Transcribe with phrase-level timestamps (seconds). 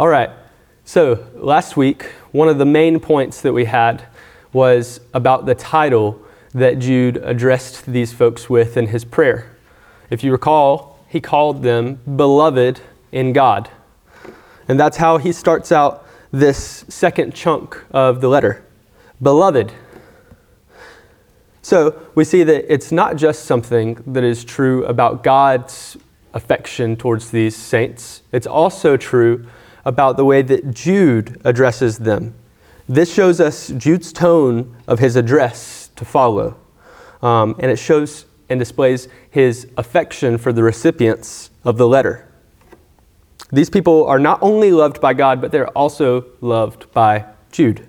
[0.00, 0.30] All right.
[0.86, 4.02] So, last week, one of the main points that we had
[4.50, 6.22] was about the title
[6.54, 9.54] that Jude addressed these folks with in his prayer.
[10.08, 12.80] If you recall, he called them beloved
[13.12, 13.68] in God.
[14.68, 18.64] And that's how he starts out this second chunk of the letter.
[19.20, 19.70] Beloved.
[21.60, 25.98] So we see that it's not just something that is true about God's
[26.32, 29.44] affection towards these saints, it's also true
[29.84, 32.34] about the way that Jude addresses them.
[32.88, 36.56] This shows us Jude's tone of his address to follow.
[37.22, 42.26] Um, and it shows and displays his affection for the recipients of the letter.
[43.52, 47.86] These people are not only loved by God, but they're also loved by Jude.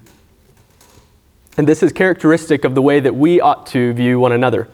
[1.58, 4.68] And this is characteristic of the way that we ought to view one another.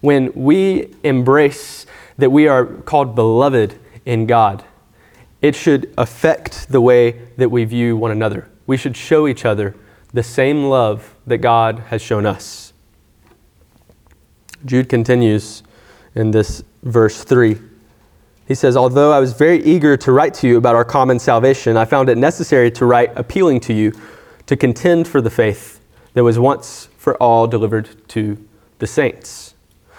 [0.00, 1.86] When we embrace
[2.18, 4.64] that we are called beloved in God,
[5.44, 8.48] it should affect the way that we view one another.
[8.66, 9.76] We should show each other
[10.10, 12.72] the same love that God has shown us.
[14.64, 15.62] Jude continues
[16.14, 17.58] in this verse 3.
[18.48, 21.76] He says, Although I was very eager to write to you about our common salvation,
[21.76, 23.92] I found it necessary to write appealing to you
[24.46, 25.78] to contend for the faith
[26.14, 28.42] that was once for all delivered to
[28.78, 29.52] the saints.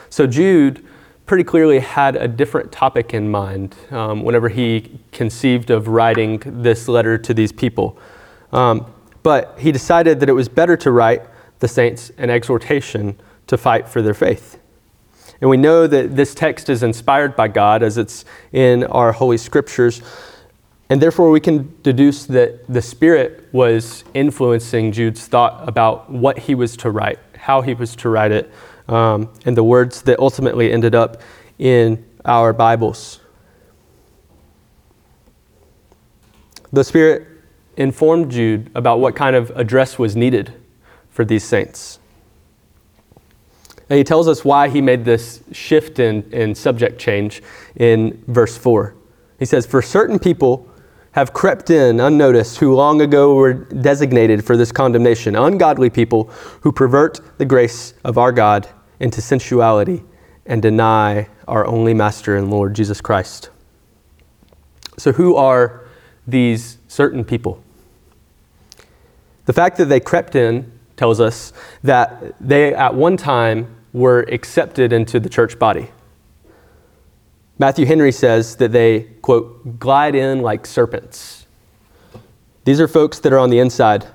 [0.09, 0.83] So Jude
[1.25, 6.87] pretty clearly had a different topic in mind um, whenever he conceived of writing this
[6.87, 7.97] letter to these people.
[8.51, 8.91] Um,
[9.23, 11.23] but he decided that it was better to write
[11.59, 14.59] the saints an exhortation to fight for their faith.
[15.41, 19.37] And we know that this text is inspired by God as it's in our Holy
[19.37, 20.01] Scriptures.
[20.89, 26.53] And therefore, we can deduce that the Spirit was influencing Jude's thought about what he
[26.55, 28.51] was to write, how he was to write it,
[28.87, 31.21] um, and the words that ultimately ended up
[31.59, 33.19] in our Bibles.
[36.71, 37.27] The Spirit
[37.77, 40.53] informed Jude about what kind of address was needed
[41.09, 41.99] for these saints.
[43.89, 47.43] And he tells us why he made this shift in, in subject change
[47.75, 48.95] in verse 4.
[49.37, 50.67] He says, For certain people
[51.15, 56.25] have crept in unnoticed who long ago were designated for this condemnation, ungodly people
[56.59, 58.67] who pervert the grace of our God
[58.99, 60.03] into sensuality
[60.45, 63.49] and deny our only Master and Lord, Jesus Christ.
[64.97, 65.85] So, who are
[66.27, 67.63] these certain people?
[69.45, 74.91] The fact that they crept in tells us that they at one time were accepted
[74.91, 75.91] into the church body.
[77.57, 81.45] Matthew Henry says that they, quote, glide in like serpents.
[82.65, 84.05] These are folks that are on the inside.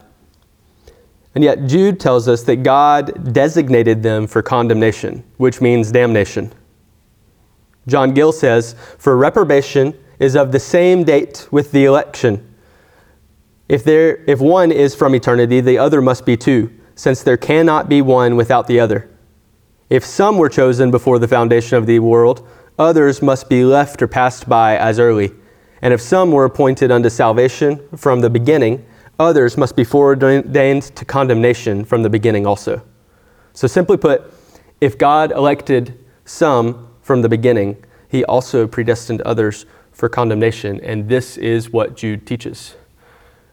[1.34, 6.52] And yet, Jude tells us that God designated them for condemnation, which means damnation.
[7.86, 12.50] John Gill says, For reprobation is of the same date with the election
[13.70, 17.88] if, there, if one is from eternity, the other must be too, since there cannot
[17.88, 19.08] be one without the other.
[19.88, 22.44] If some were chosen before the foundation of the world,
[22.80, 25.30] others must be left or passed by as early.
[25.82, 28.84] And if some were appointed unto salvation from the beginning,
[29.18, 32.82] others must be foreordained to condemnation from the beginning also.
[33.52, 34.32] So, simply put,
[34.80, 40.80] if God elected some from the beginning, he also predestined others for condemnation.
[40.80, 42.76] And this is what Jude teaches.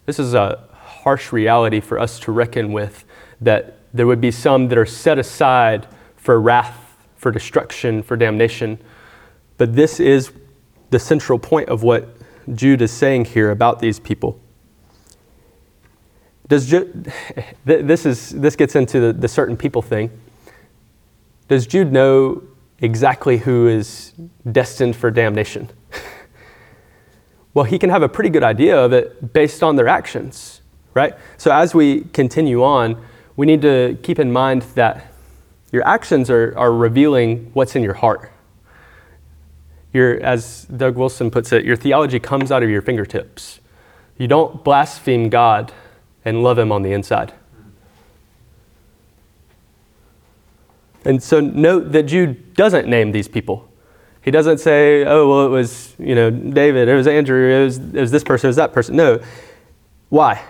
[0.05, 3.03] This is a harsh reality for us to reckon with
[3.41, 8.79] that there would be some that are set aside for wrath, for destruction, for damnation.
[9.57, 10.31] But this is
[10.89, 12.09] the central point of what
[12.53, 14.39] Jude is saying here about these people.
[16.47, 17.11] Does Jude,
[17.65, 20.09] this, is, this gets into the, the certain people thing.
[21.49, 22.43] Does Jude know
[22.79, 24.13] exactly who is
[24.49, 25.69] destined for damnation?
[27.53, 30.61] Well, he can have a pretty good idea of it based on their actions,
[30.93, 31.15] right?
[31.37, 33.03] So as we continue on,
[33.35, 35.11] we need to keep in mind that
[35.71, 38.31] your actions are, are revealing what's in your heart.
[39.97, 43.59] Your, as Doug Wilson puts it, your theology comes out of your fingertips.
[44.19, 45.73] You don't blaspheme God
[46.23, 47.33] and love Him on the inside.
[51.03, 53.67] And so note that Jude doesn't name these people.
[54.21, 57.77] He doesn't say, oh, well, it was, you know, David, it was Andrew, it was,
[57.77, 58.95] it was this person, it was that person.
[58.95, 59.19] No.
[60.09, 60.43] Why?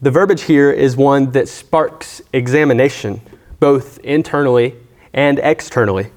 [0.00, 3.22] The verbiage here is one that sparks examination,
[3.58, 4.76] both internally
[5.12, 6.12] and externally.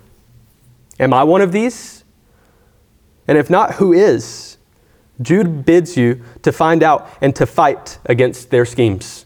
[0.99, 2.00] Am I one of these?
[3.31, 4.57] And if not, who is?
[5.21, 9.25] Jude bids you to find out and to fight against their schemes.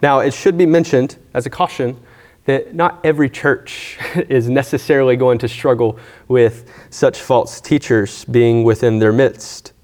[0.00, 2.00] Now, it should be mentioned as a caution
[2.46, 5.98] that not every church is necessarily going to struggle
[6.28, 9.74] with such false teachers being within their midst.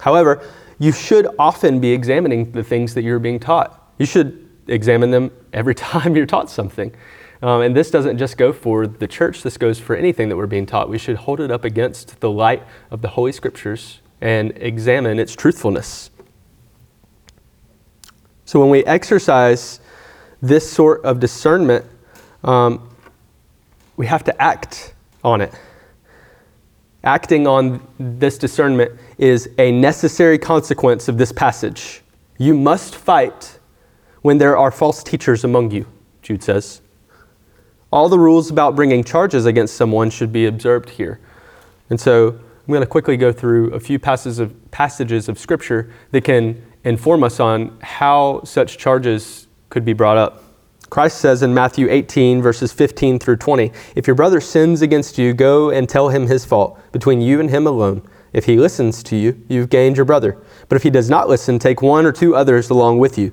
[0.00, 0.44] However,
[0.80, 3.92] you should often be examining the things that you're being taught.
[3.98, 6.92] You should examine them every time you're taught something.
[7.42, 10.46] Um, and this doesn't just go for the church, this goes for anything that we're
[10.46, 10.90] being taught.
[10.90, 15.34] We should hold it up against the light of the Holy Scriptures and examine its
[15.34, 16.10] truthfulness.
[18.44, 19.80] So when we exercise
[20.42, 21.86] this sort of discernment,
[22.44, 22.90] um,
[23.96, 24.94] we have to act
[25.24, 25.54] on it.
[27.04, 32.02] Acting on this discernment is a necessary consequence of this passage.
[32.38, 33.58] You must fight
[34.22, 35.86] when there are false teachers among you,
[36.20, 36.82] Jude says.
[37.92, 41.18] All the rules about bringing charges against someone should be observed here.
[41.88, 45.92] And so I'm going to quickly go through a few passages of, passages of Scripture
[46.12, 50.44] that can inform us on how such charges could be brought up.
[50.88, 55.32] Christ says in Matthew 18, verses 15 through 20, If your brother sins against you,
[55.32, 58.02] go and tell him his fault, between you and him alone.
[58.32, 60.40] If he listens to you, you've gained your brother.
[60.68, 63.32] But if he does not listen, take one or two others along with you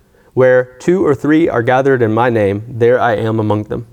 [0.33, 3.87] Where two or three are gathered in my name, there I am among them.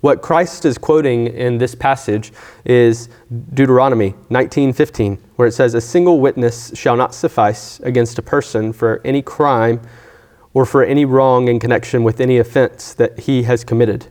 [0.00, 2.32] What Christ is quoting in this passage
[2.64, 3.08] is
[3.52, 9.00] Deuteronomy 19:15, where it says, "A single witness shall not suffice against a person for
[9.04, 9.80] any crime
[10.54, 14.06] or for any wrong in connection with any offense that he has committed.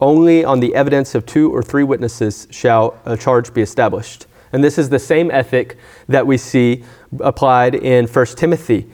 [0.00, 4.64] Only on the evidence of two or three witnesses shall a charge be established." And
[4.64, 5.76] this is the same ethic
[6.08, 6.82] that we see
[7.20, 8.88] applied in 1 Timothy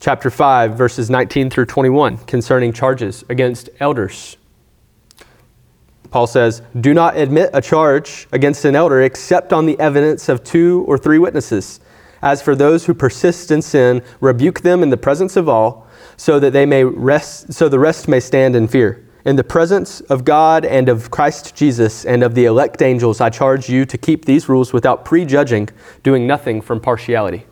[0.00, 4.36] chapter 5, verses 19 through 21, concerning charges against elders.
[6.10, 10.44] Paul says, Do not admit a charge against an elder except on the evidence of
[10.44, 11.80] two or three witnesses.
[12.22, 16.40] As for those who persist in sin, rebuke them in the presence of all, so
[16.40, 19.04] that they may rest, so the rest may stand in fear.
[19.24, 23.28] In the presence of God and of Christ Jesus and of the elect angels, I
[23.28, 25.68] charge you to keep these rules without prejudging,
[26.02, 27.44] doing nothing from partiality.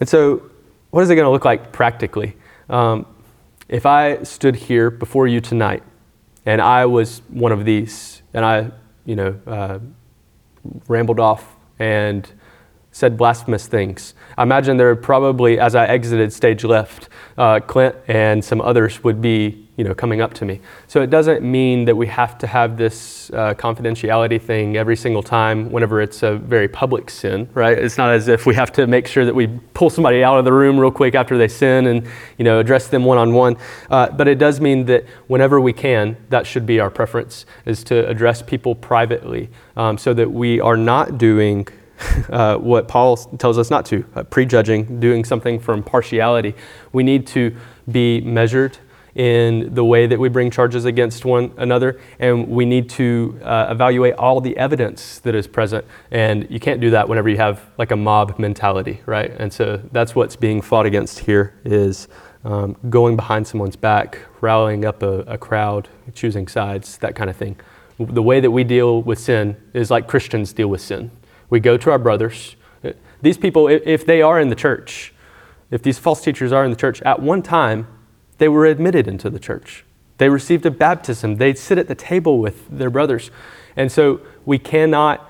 [0.00, 0.49] And so
[0.90, 2.36] what is it going to look like practically?
[2.68, 3.06] Um,
[3.68, 5.82] if I stood here before you tonight
[6.44, 8.70] and I was one of these and I,
[9.04, 9.78] you know, uh,
[10.88, 12.30] rambled off and
[12.92, 14.14] said blasphemous things.
[14.36, 17.08] I imagine there probably, as I exited stage left,
[17.38, 20.60] uh, Clint and some others would be you know, coming up to me.
[20.88, 25.22] So it doesn't mean that we have to have this uh, confidentiality thing every single
[25.22, 27.78] time whenever it's a very public sin, right?
[27.78, 30.44] It's not as if we have to make sure that we pull somebody out of
[30.44, 33.56] the room real quick after they sin and, you know, address them one-on-one.
[33.88, 37.82] Uh, but it does mean that whenever we can, that should be our preference, is
[37.84, 41.66] to address people privately um, so that we are not doing
[42.30, 46.54] uh, what Paul tells us not to, uh, prejudging, doing something from partiality.
[46.92, 47.56] We need to
[47.90, 48.78] be measured
[49.14, 53.68] in the way that we bring charges against one another, and we need to uh,
[53.70, 55.84] evaluate all the evidence that is present.
[56.10, 59.32] And you can't do that whenever you have like a mob mentality, right?
[59.38, 62.08] And so that's what's being fought against here is
[62.44, 67.36] um, going behind someone's back, rallying up a, a crowd, choosing sides, that kind of
[67.36, 67.56] thing.
[67.98, 71.10] The way that we deal with sin is like Christians deal with sin.
[71.50, 72.56] We go to our brothers.
[73.20, 75.12] These people, if they are in the church,
[75.70, 77.86] if these false teachers are in the church, at one time
[78.38, 79.84] they were admitted into the church.
[80.18, 81.36] They received a baptism.
[81.36, 83.30] They sit at the table with their brothers.
[83.76, 85.28] And so we cannot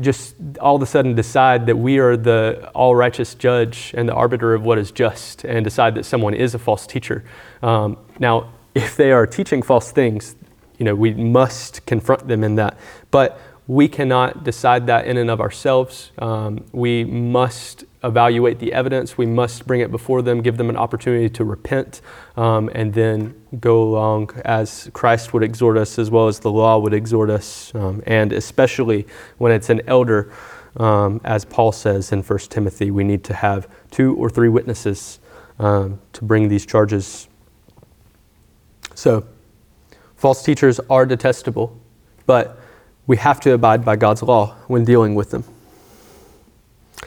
[0.00, 4.14] just all of a sudden decide that we are the all righteous judge and the
[4.14, 7.24] arbiter of what is just and decide that someone is a false teacher.
[7.62, 10.34] Um, now, if they are teaching false things,
[10.78, 12.76] you know, we must confront them in that.
[13.12, 16.12] But we cannot decide that in and of ourselves.
[16.18, 19.16] Um, we must evaluate the evidence.
[19.16, 22.02] We must bring it before them, give them an opportunity to repent,
[22.36, 26.78] um, and then go along as Christ would exhort us, as well as the law
[26.78, 29.06] would exhort us, um, and especially
[29.38, 30.32] when it's an elder.
[30.76, 35.20] Um, as Paul says in 1 Timothy, we need to have two or three witnesses
[35.58, 37.28] um, to bring these charges.
[38.96, 39.24] So,
[40.16, 41.78] false teachers are detestable,
[42.26, 42.58] but
[43.06, 45.44] we have to abide by God's law when dealing with them.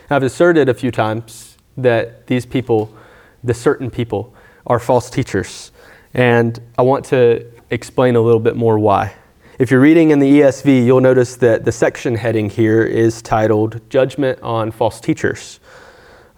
[0.09, 2.95] I've asserted a few times that these people,
[3.43, 4.33] the certain people,
[4.65, 5.71] are false teachers.
[6.13, 9.13] And I want to explain a little bit more why.
[9.59, 13.81] If you're reading in the ESV, you'll notice that the section heading here is titled
[13.89, 15.59] Judgment on False Teachers.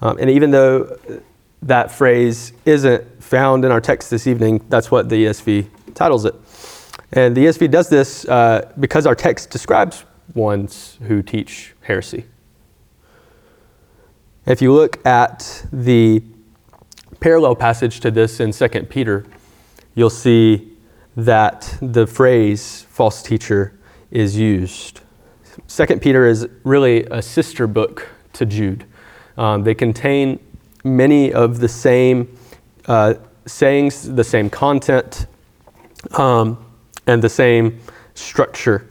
[0.02, 0.98] Um, and even though
[1.62, 6.36] that phrase isn't found in our text this evening, that's what the ESV titles it.
[7.12, 12.26] And the ESV does this uh, because our text describes ones who teach heresy.
[14.46, 16.24] If you look at the
[17.20, 19.26] parallel passage to this in 2 Peter,
[19.96, 20.72] you'll see
[21.16, 23.78] that the phrase false teacher
[24.12, 25.02] is used.
[25.68, 28.86] 2 Peter is really a sister book to Jude.
[29.38, 30.40] Um, they contain
[30.84, 32.38] many of the same
[32.88, 35.28] uh, sayings, the same content,
[36.14, 36.66] um,
[37.10, 37.80] and the same
[38.14, 38.88] structure.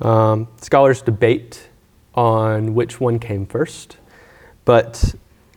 [0.00, 1.68] Um, scholars debate
[2.14, 3.98] on which one came first,
[4.64, 5.14] but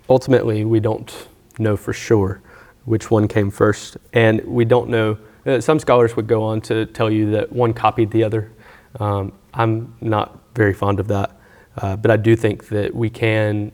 [0.09, 2.41] ultimately we don't know for sure
[2.83, 3.95] which one came first.
[4.11, 7.73] And we don't know, uh, some scholars would go on to tell you that one
[7.73, 8.51] copied the other.
[8.99, 11.39] Um, I'm not very fond of that,
[11.77, 13.71] uh, but I do think that we can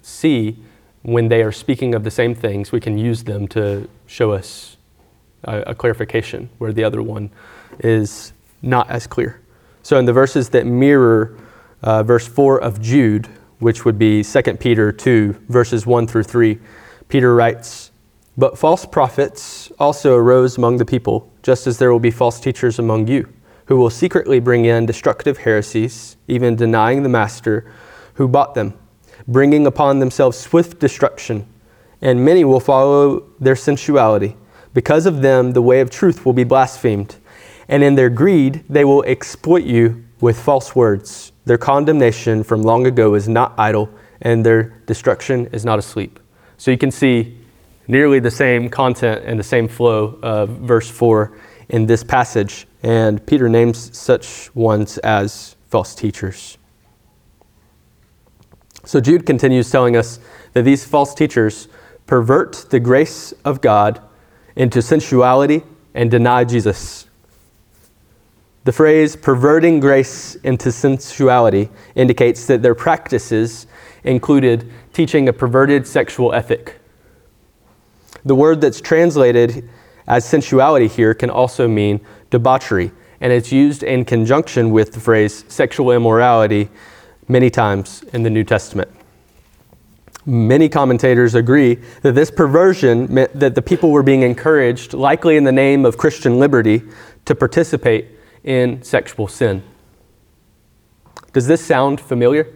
[0.00, 0.56] see
[1.02, 4.73] when they are speaking of the same things, we can use them to show us
[5.44, 7.30] a, a clarification where the other one
[7.80, 8.32] is
[8.62, 9.40] not as clear.
[9.82, 11.36] So, in the verses that mirror
[11.82, 16.58] uh, verse 4 of Jude, which would be 2 Peter 2, verses 1 through 3,
[17.08, 17.90] Peter writes,
[18.36, 22.78] But false prophets also arose among the people, just as there will be false teachers
[22.78, 23.28] among you,
[23.66, 27.70] who will secretly bring in destructive heresies, even denying the master
[28.14, 28.74] who bought them
[29.26, 31.46] bringing upon themselves swift destruction,
[32.00, 34.36] and many will follow their sensuality.
[34.74, 37.16] Because of them, the way of truth will be blasphemed,
[37.68, 41.32] and in their greed, they will exploit you with false words.
[41.44, 43.88] Their condemnation from long ago is not idle,
[44.20, 46.18] and their destruction is not asleep.
[46.58, 47.38] So you can see
[47.86, 51.38] nearly the same content and the same flow of verse 4
[51.68, 56.58] in this passage, and Peter names such ones as false teachers.
[58.84, 60.18] So Jude continues telling us
[60.52, 61.68] that these false teachers
[62.06, 64.02] pervert the grace of God
[64.56, 65.62] into sensuality
[65.94, 67.06] and deny Jesus.
[68.64, 73.66] The phrase perverting grace into sensuality indicates that their practices
[74.04, 76.78] included teaching a perverted sexual ethic.
[78.24, 79.68] The word that's translated
[80.06, 85.44] as sensuality here can also mean debauchery, and it's used in conjunction with the phrase
[85.48, 86.70] sexual immorality
[87.28, 88.90] many times in the New Testament.
[90.26, 95.44] Many commentators agree that this perversion meant that the people were being encouraged, likely in
[95.44, 96.82] the name of Christian liberty,
[97.26, 98.08] to participate
[98.42, 99.62] in sexual sin.
[101.34, 102.46] Does this sound familiar?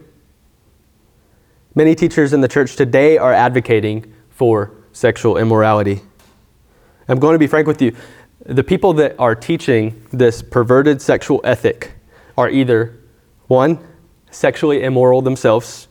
[1.75, 6.01] Many teachers in the church today are advocating for sexual immorality.
[7.07, 7.95] I'm going to be frank with you.
[8.45, 11.91] The people that are teaching this perverted sexual ethic
[12.37, 12.97] are either
[13.47, 13.85] one,
[14.31, 15.87] sexually immoral themselves.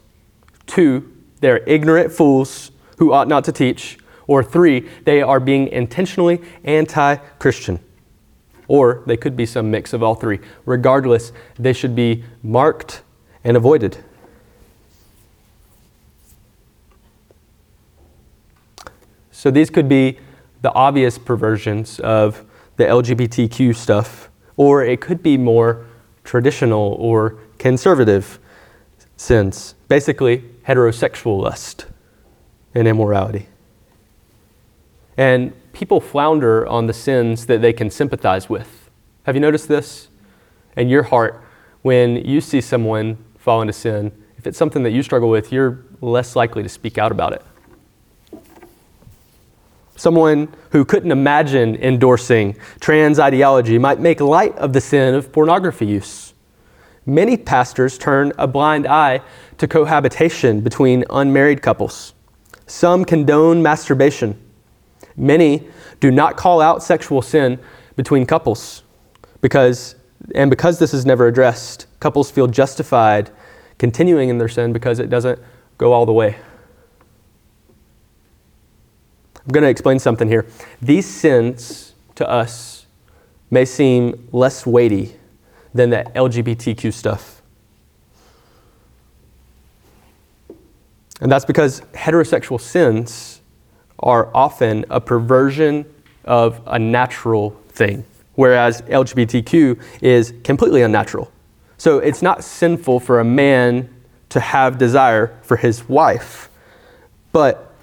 [0.66, 3.98] Two, they're ignorant fools who ought not to teach.
[4.26, 7.80] Or three, they are being intentionally anti Christian.
[8.66, 10.40] Or they could be some mix of all three.
[10.66, 13.02] Regardless, they should be marked
[13.42, 13.98] and avoided.
[19.30, 20.18] So these could be
[20.62, 22.44] the obvious perversions of
[22.76, 25.86] the LGBTQ stuff, or it could be more
[26.24, 28.38] traditional or conservative
[29.18, 31.86] sins, basically heterosexual lust
[32.74, 33.48] and immorality.
[35.16, 38.88] And people flounder on the sins that they can sympathize with.
[39.24, 40.08] Have you noticed this?
[40.76, 41.42] In your heart,
[41.82, 45.84] when you see someone fall into sin, if it's something that you struggle with, you're
[46.00, 47.44] less likely to speak out about it.
[49.96, 55.86] Someone who couldn't imagine endorsing trans ideology might make light of the sin of pornography
[55.86, 56.27] use
[57.08, 59.20] many pastors turn a blind eye
[59.56, 62.12] to cohabitation between unmarried couples.
[62.66, 64.38] Some condone masturbation.
[65.16, 65.66] Many
[66.00, 67.58] do not call out sexual sin
[67.96, 68.84] between couples
[69.40, 69.96] because
[70.34, 73.30] and because this is never addressed, couples feel justified
[73.78, 75.38] continuing in their sin because it doesn't
[75.78, 76.36] go all the way.
[79.36, 80.46] I'm going to explain something here.
[80.82, 82.86] These sins to us
[83.50, 85.17] may seem less weighty
[85.74, 87.42] than that LGBTQ stuff.
[91.20, 93.40] And that's because heterosexual sins
[93.98, 95.84] are often a perversion
[96.24, 101.30] of a natural thing, whereas LGBTQ is completely unnatural.
[101.76, 103.88] So it's not sinful for a man
[104.28, 106.50] to have desire for his wife,
[107.32, 107.74] but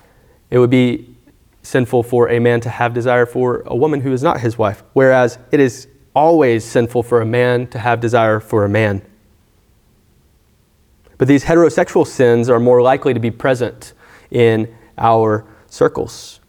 [0.50, 1.16] it would be
[1.64, 4.84] sinful for a man to have desire for a woman who is not his wife,
[4.94, 9.02] whereas it is always sinful for a man to have desire for a man.
[11.18, 13.94] But these heterosexual sins are more likely to be present
[14.32, 16.40] in our circles.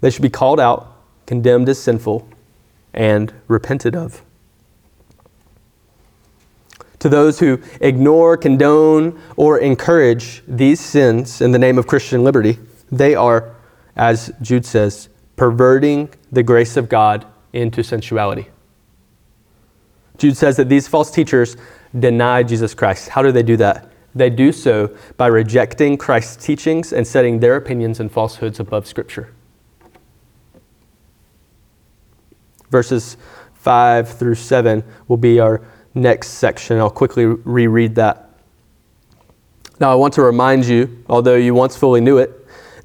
[0.00, 2.28] They should be called out, condemned as sinful,
[2.94, 4.22] and repented of.
[7.00, 12.58] To those who ignore, condone, or encourage these sins in the name of Christian liberty,
[12.90, 13.54] they are,
[13.96, 18.48] as Jude says, perverting the grace of God into sensuality.
[20.18, 21.56] Jude says that these false teachers
[21.98, 23.10] deny Jesus Christ.
[23.10, 23.92] How do they do that?
[24.14, 29.32] They do so by rejecting Christ's teachings and setting their opinions and falsehoods above Scripture.
[32.70, 33.18] Verses
[33.54, 35.62] 5 through 7 will be our
[35.94, 36.78] next section.
[36.78, 38.30] I'll quickly reread that.
[39.78, 42.32] Now, I want to remind you, although you once fully knew it,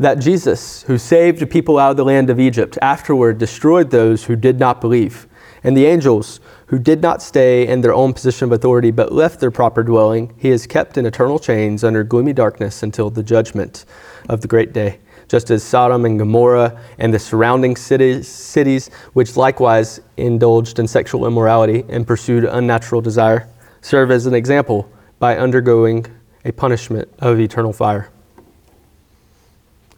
[0.01, 4.35] that Jesus, who saved people out of the land of Egypt, afterward destroyed those who
[4.35, 5.27] did not believe.
[5.63, 9.39] And the angels, who did not stay in their own position of authority but left
[9.39, 13.85] their proper dwelling, he is kept in eternal chains under gloomy darkness until the judgment
[14.27, 19.37] of the great day just as Sodom and Gomorrah and the surrounding cities, cities, which
[19.37, 23.47] likewise indulged in sexual immorality and pursued unnatural desire,
[23.79, 26.05] serve as an example by undergoing
[26.43, 28.09] a punishment of eternal fire.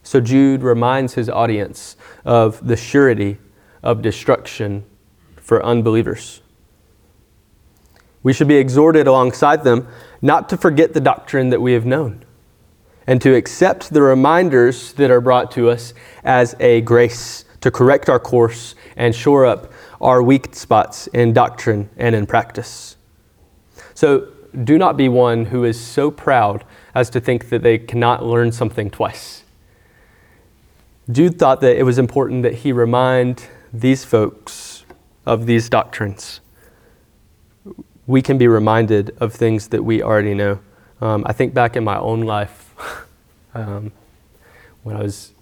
[0.03, 1.95] So Jude reminds his audience
[2.25, 3.38] of the surety
[3.81, 4.83] of destruction
[5.38, 6.41] for unbelievers.
[8.22, 9.88] We should be exhorted alongside them
[10.22, 12.24] not to forget the doctrine that we have known
[13.05, 15.93] and to accept the reminders that are brought to us
[16.24, 21.89] as a grace to correct our course and shore up our weak spots in doctrine
[21.98, 22.98] and in practice.
[23.93, 24.27] So
[24.63, 26.63] do not be one who is so proud
[26.95, 29.42] as to think that they cannot learn something twice.
[31.12, 34.86] Jude thought that it was important that he remind these folks
[35.25, 36.39] of these doctrines.
[38.07, 40.60] We can be reminded of things that we already know.
[41.01, 42.74] Um, I think back in my own life
[43.53, 43.91] um,
[44.83, 45.33] when I was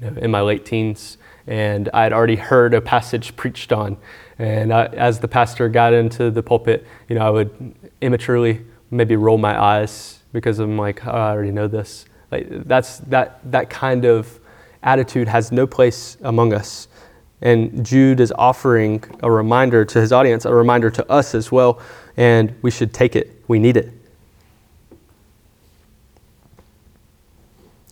[0.00, 3.96] you know, in my late teens, and I had already heard a passage preached on.
[4.38, 9.16] And I, as the pastor got into the pulpit, you know, I would immaturely maybe
[9.16, 12.06] roll my eyes because I'm like, oh, I already know this.
[12.30, 14.40] Like that's that that kind of
[14.84, 16.86] attitude has no place among us.
[17.42, 21.80] And Jude is offering a reminder to his audience, a reminder to us as well,
[22.16, 23.42] and we should take it.
[23.48, 23.92] We need it.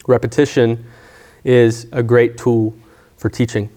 [0.06, 0.84] Repetition
[1.44, 2.74] is a great tool
[3.16, 3.68] for teaching.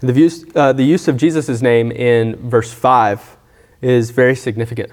[0.00, 3.36] The use, uh, the use of Jesus' name in verse 5
[3.82, 4.90] is very significant.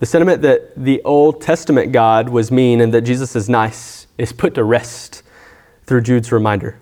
[0.00, 4.32] The sentiment that the Old Testament God was mean and that Jesus is nice is
[4.32, 5.22] put to rest
[5.84, 6.78] through Jude's reminder.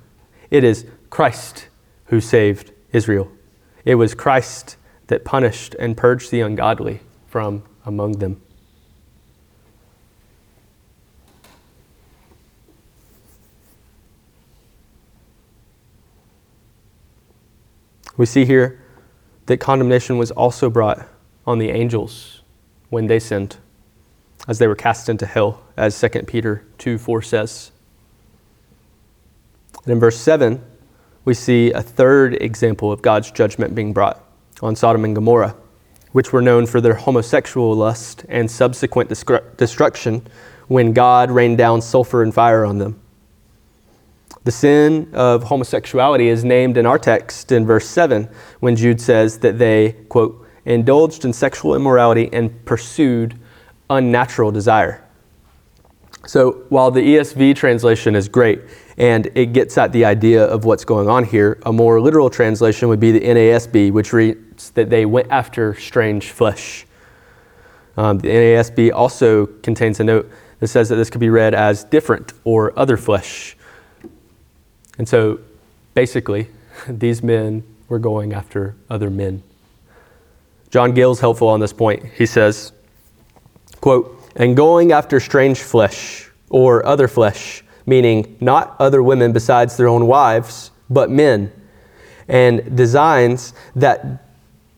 [0.50, 1.68] It is Christ
[2.06, 3.30] who saved Israel.
[3.84, 8.42] It was Christ that punished and purged the ungodly from among them.
[18.16, 18.82] We see here
[19.46, 21.08] that condemnation was also brought
[21.46, 22.42] on the angels
[22.90, 23.58] when they sinned,
[24.48, 27.70] as they were cast into hell, as 2 Peter 2 4 says.
[29.84, 30.64] And in verse 7,
[31.24, 34.24] we see a third example of God's judgment being brought
[34.62, 35.54] on Sodom and Gomorrah,
[36.12, 39.10] which were known for their homosexual lust and subsequent
[39.56, 40.26] destruction
[40.66, 42.98] when God rained down sulfur and fire on them.
[44.44, 48.28] The sin of homosexuality is named in our text in verse 7
[48.60, 53.38] when Jude says that they, quote, indulged in sexual immorality and pursued
[53.90, 55.04] unnatural desire.
[56.26, 58.60] So while the ESV translation is great
[58.98, 62.88] and it gets at the idea of what's going on here, a more literal translation
[62.88, 66.86] would be the NASB, which reads that they went after strange flesh.
[67.96, 71.84] Um, the NASB also contains a note that says that this could be read as
[71.84, 73.56] different or other flesh.
[74.98, 75.40] And so
[75.94, 76.48] basically,
[76.88, 79.42] these men were going after other men.
[80.70, 82.04] John Gill's helpful on this point.
[82.04, 82.72] He says,
[83.80, 89.88] quote, and going after strange flesh or other flesh, meaning not other women besides their
[89.88, 91.52] own wives, but men,
[92.28, 94.24] and designs that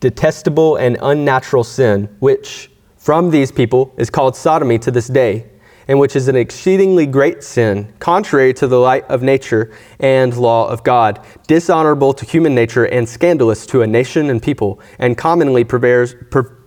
[0.01, 5.47] detestable and unnatural sin, which from these people is called sodomy to this day
[5.91, 10.69] and which is an exceedingly great sin, contrary to the light of nature and law
[10.69, 15.65] of God, dishonorable to human nature and scandalous to a nation and people, and commonly
[15.65, 16.15] prevails,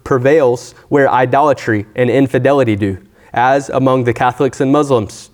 [0.04, 5.30] prevails where idolatry and infidelity do, as among the Catholics and Muslims,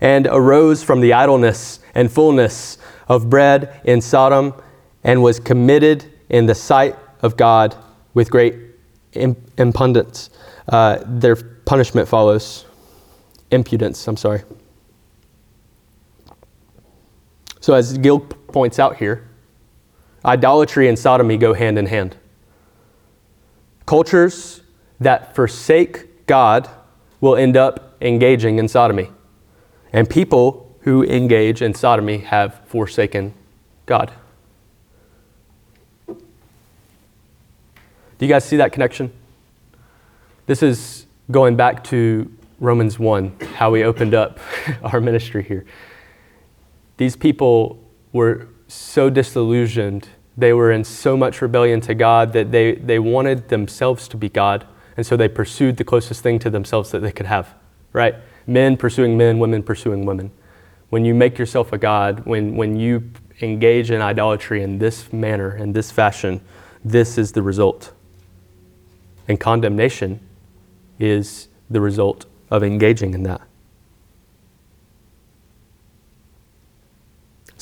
[0.00, 4.54] and arose from the idleness and fullness of bread in Sodom,
[5.02, 7.76] and was committed in the sight of God
[8.14, 8.54] with great
[9.12, 10.30] impudence.
[10.68, 12.64] Uh, their punishment follows.
[13.50, 14.42] Impudence, I'm sorry.
[17.60, 19.28] So, as Gill points out here,
[20.24, 22.16] idolatry and sodomy go hand in hand.
[23.86, 24.62] Cultures
[25.00, 26.68] that forsake God
[27.20, 29.10] will end up engaging in sodomy.
[29.92, 33.34] And people who engage in sodomy have forsaken
[33.86, 34.12] God.
[36.06, 39.12] Do you guys see that connection?
[40.46, 44.38] This is going back to Romans 1, how we opened up
[44.82, 45.64] our ministry here.
[46.96, 50.08] These people were so disillusioned.
[50.36, 54.28] They were in so much rebellion to God that they, they wanted themselves to be
[54.28, 54.66] God.
[54.96, 57.54] And so they pursued the closest thing to themselves that they could have,
[57.92, 58.16] right?
[58.46, 60.30] Men pursuing men, women pursuing women.
[60.90, 65.56] When you make yourself a God, when, when you engage in idolatry in this manner,
[65.56, 66.40] in this fashion,
[66.84, 67.92] this is the result.
[69.26, 70.20] And condemnation
[70.98, 73.40] is the result of engaging in that.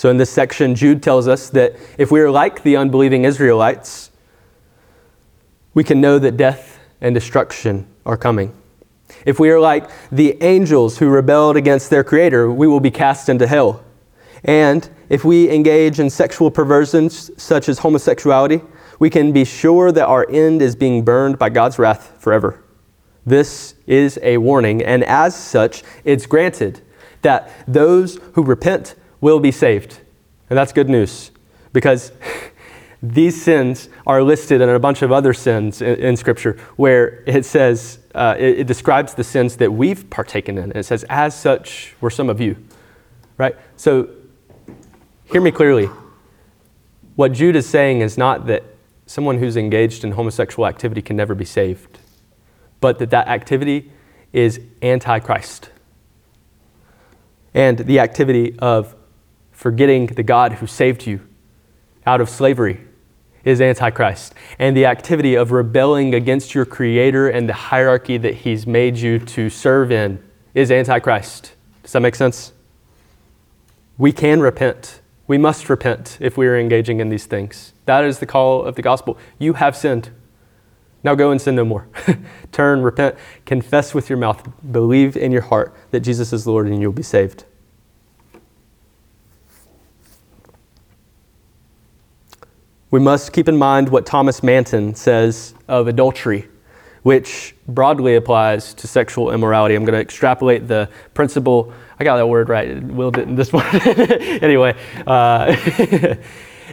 [0.03, 4.11] So, in this section, Jude tells us that if we are like the unbelieving Israelites,
[5.75, 8.53] we can know that death and destruction are coming.
[9.25, 13.29] If we are like the angels who rebelled against their Creator, we will be cast
[13.29, 13.85] into hell.
[14.43, 18.61] And if we engage in sexual perversions such as homosexuality,
[18.99, 22.61] we can be sure that our end is being burned by God's wrath forever.
[23.25, 26.81] This is a warning, and as such, it's granted
[27.21, 30.01] that those who repent will be saved.
[30.51, 31.31] And that's good news
[31.73, 32.13] because
[33.03, 37.47] these sins are listed in a bunch of other sins in, in Scripture where it
[37.47, 40.73] says, uh, it, it, describes the sins that we've partaken in.
[40.73, 42.63] It says, as such were some of you.
[43.39, 43.57] Right?
[43.77, 44.11] So
[45.33, 45.89] Hear me clearly.
[47.17, 48.65] What Jude is saying is not that
[49.07, 52.01] someone who's engaged in homosexual activity can never be saved,
[52.83, 53.91] but that that activity
[54.35, 55.71] is antichrist.
[57.55, 58.95] And the activity of
[59.63, 61.21] forgetting the God who saved you
[62.05, 62.81] out of slavery
[63.45, 64.35] is antichrist.
[64.59, 69.19] And the activity of rebelling against your creator and the hierarchy that he's made you
[69.21, 70.23] to serve in
[70.53, 71.55] is antichrist.
[71.83, 72.53] Does that make sense?
[73.99, 77.73] We can repent we must repent if we are engaging in these things.
[77.87, 79.17] That is the call of the gospel.
[79.39, 80.11] You have sinned.
[81.05, 81.89] Now go and sin no more.
[82.53, 86.81] Turn, repent, confess with your mouth, believe in your heart that Jesus is Lord, and
[86.81, 87.45] you'll be saved.
[92.93, 96.49] We must keep in mind what Thomas Manton says of adultery
[97.03, 99.75] which broadly applies to sexual immorality.
[99.75, 101.73] I'm going to extrapolate the principle.
[101.99, 102.83] I got that word right.
[102.83, 103.67] Will didn't this one.
[103.89, 104.77] anyway,
[105.07, 105.57] uh,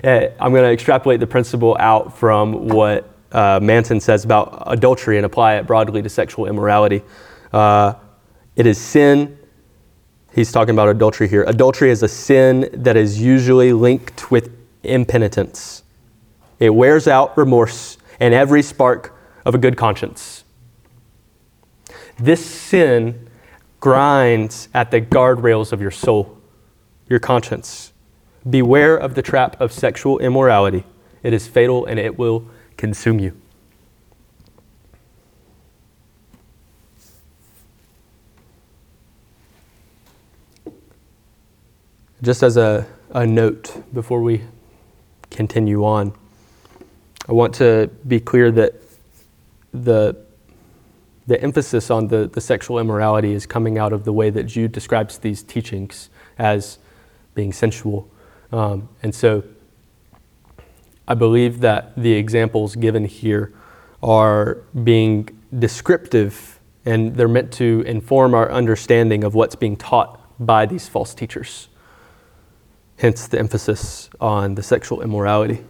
[0.04, 5.26] I'm going to extrapolate the principle out from what uh, Manton says about adultery and
[5.26, 7.02] apply it broadly to sexual immorality.
[7.52, 7.94] Uh,
[8.56, 9.38] it is sin.
[10.34, 11.44] He's talking about adultery here.
[11.44, 15.84] Adultery is a sin that is usually linked with impenitence.
[16.60, 20.44] It wears out remorse and every spark of a good conscience.
[22.18, 23.30] This sin
[23.80, 26.38] grinds at the guardrails of your soul,
[27.08, 27.94] your conscience.
[28.50, 30.84] Beware of the trap of sexual immorality.
[31.24, 32.46] It is fatal and it will
[32.76, 33.36] consume you.
[42.22, 44.42] Just as a, a note before we
[45.30, 46.14] continue on,
[47.30, 48.74] I want to be clear that
[49.72, 50.18] the,
[51.28, 54.72] the emphasis on the, the sexual immorality is coming out of the way that Jude
[54.72, 56.80] describes these teachings as
[57.36, 58.10] being sensual.
[58.52, 59.44] Um, and so
[61.08, 63.54] I believe that the examples given here
[64.02, 70.66] are being descriptive and they're meant to inform our understanding of what's being taught by
[70.66, 71.68] these false teachers.
[72.98, 75.64] Hence the emphasis on the sexual immorality.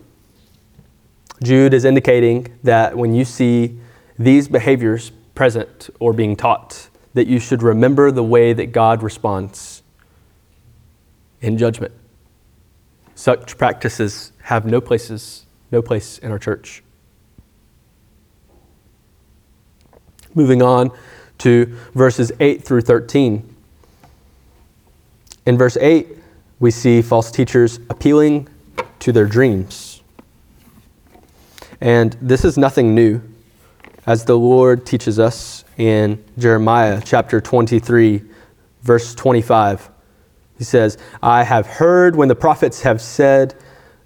[1.41, 3.77] Jude is indicating that when you see
[4.17, 9.81] these behaviors present or being taught, that you should remember the way that God responds
[11.41, 11.93] in judgment.
[13.15, 16.83] Such practices have no places, no place in our church.
[20.35, 20.91] Moving on
[21.39, 23.55] to verses 8 through 13.
[25.45, 26.07] In verse 8,
[26.59, 28.47] we see false teachers appealing
[28.99, 29.88] to their dreams.
[31.81, 33.21] And this is nothing new
[34.05, 38.21] as the Lord teaches us in Jeremiah chapter 23,
[38.81, 39.89] verse 25.
[40.57, 43.55] He says, I have heard when the prophets have said,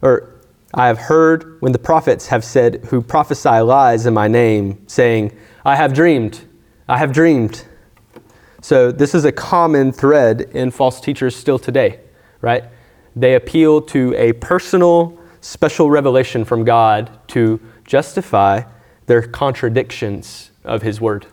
[0.03, 0.35] or
[0.75, 5.35] I have heard when the prophets have said, who prophesy lies in my name, saying,
[5.65, 6.41] I have dreamed,
[6.87, 7.65] I have dreamed.
[8.61, 11.99] So, this is a common thread in false teachers still today,
[12.41, 12.63] right?
[13.15, 18.63] They appeal to a personal, special revelation from God to justify
[19.07, 21.27] their contradictions of His Word.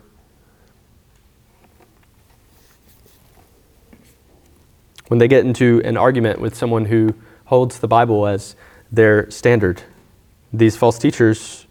[5.07, 8.57] When they get into an argument with someone who holds the Bible as
[8.90, 9.83] their standard,
[10.53, 11.66] these false teachers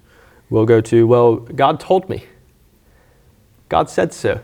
[0.49, 2.23] will go to, Well, God told me.
[3.67, 4.39] God said so.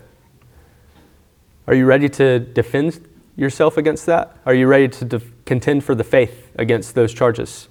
[1.65, 4.37] Are you ready to defend yourself against that?
[4.45, 7.69] Are you ready to contend for the faith against those charges?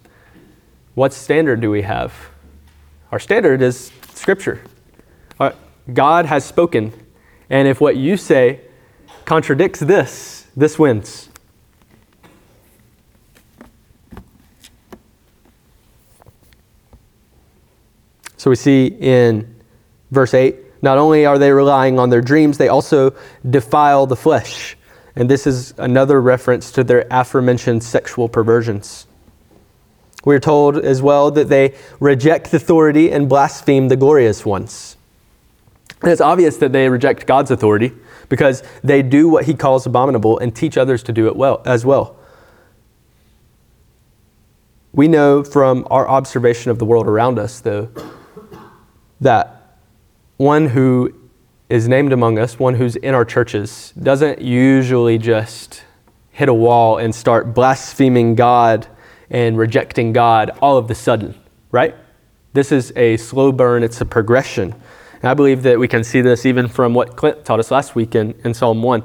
[0.94, 2.14] What standard do we have?
[3.11, 4.62] Our standard is Scripture.
[5.38, 5.52] Uh,
[5.92, 6.92] God has spoken,
[7.50, 8.61] and if what you say
[9.24, 11.28] contradicts this, this wins.
[18.37, 19.54] So we see in
[20.11, 23.14] verse 8 not only are they relying on their dreams, they also
[23.48, 24.76] defile the flesh.
[25.16, 29.07] And this is another reference to their aforementioned sexual perversions.
[30.24, 34.96] We're told as well that they reject authority and blaspheme the glorious ones.
[36.02, 37.92] And it's obvious that they reject God's authority
[38.28, 41.84] because they do what he calls abominable and teach others to do it well as
[41.84, 42.16] well.
[44.92, 47.88] We know from our observation of the world around us, though,
[49.20, 49.78] that
[50.37, 51.14] one who
[51.68, 55.82] is named among us, one who's in our churches, doesn't usually just
[56.30, 58.87] hit a wall and start blaspheming God
[59.30, 61.34] and rejecting God all of the sudden,
[61.70, 61.94] right?
[62.52, 64.74] This is a slow burn, it's a progression.
[65.14, 67.94] And I believe that we can see this even from what Clint taught us last
[67.94, 69.02] week in, in Psalm 1.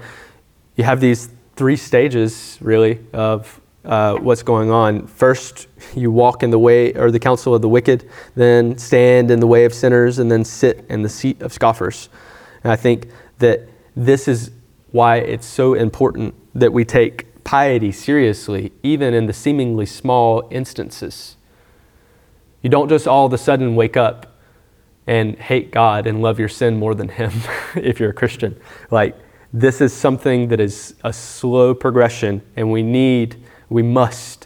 [0.76, 5.08] You have these three stages, really, of uh, what's going on.
[5.08, 9.40] First, you walk in the way or the counsel of the wicked, then stand in
[9.40, 12.10] the way of sinners, and then sit in the seat of scoffers.
[12.64, 13.08] And I think
[13.40, 14.52] that this is
[14.92, 21.36] why it's so important that we take piety seriously, even in the seemingly small instances.
[22.62, 24.38] You don't just all of a sudden wake up
[25.08, 27.32] and hate God and love your sin more than Him
[27.76, 28.56] if you're a Christian.
[28.92, 29.18] Like,
[29.52, 34.46] this is something that is a slow progression, and we need, we must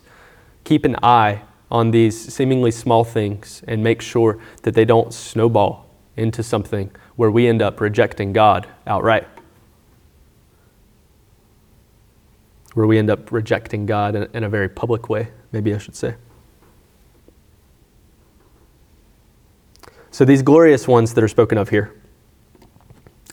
[0.64, 5.90] keep an eye on these seemingly small things and make sure that they don't snowball
[6.16, 9.28] into something where we end up rejecting God outright.
[12.74, 15.96] Where we end up rejecting God in, in a very public way, maybe I should
[15.96, 16.16] say.
[20.12, 21.94] So, these glorious ones that are spoken of here,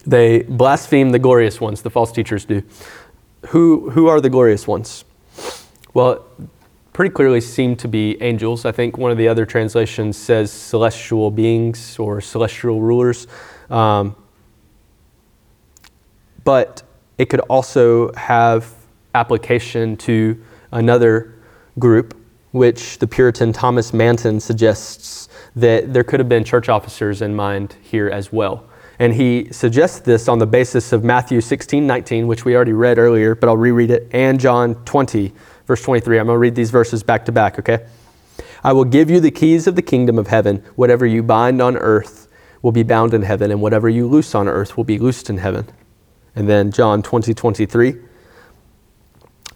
[0.06, 2.62] they blaspheme the glorious ones, the false teachers do.
[3.48, 5.04] Who, who are the glorious ones?
[5.92, 6.24] Well,
[6.92, 8.64] pretty clearly seem to be angels.
[8.64, 13.26] I think one of the other translations says celestial beings or celestial rulers.
[13.68, 14.16] Um,
[16.44, 16.82] but
[17.18, 18.74] it could also have
[19.14, 20.42] application to
[20.72, 21.34] another
[21.78, 22.16] group,
[22.52, 27.76] which the Puritan Thomas Manton suggests that there could have been church officers in mind
[27.82, 28.64] here as well.
[28.98, 32.98] And he suggests this on the basis of Matthew 16, 19, which we already read
[32.98, 35.32] earlier, but I'll reread it, and John 20,
[35.66, 36.18] verse 23.
[36.18, 37.86] I'm going to read these verses back to back, okay?
[38.62, 40.62] I will give you the keys of the kingdom of heaven.
[40.76, 42.28] Whatever you bind on earth
[42.60, 45.38] will be bound in heaven, and whatever you loose on earth will be loosed in
[45.38, 45.66] heaven.
[46.36, 47.96] And then John 20, 23.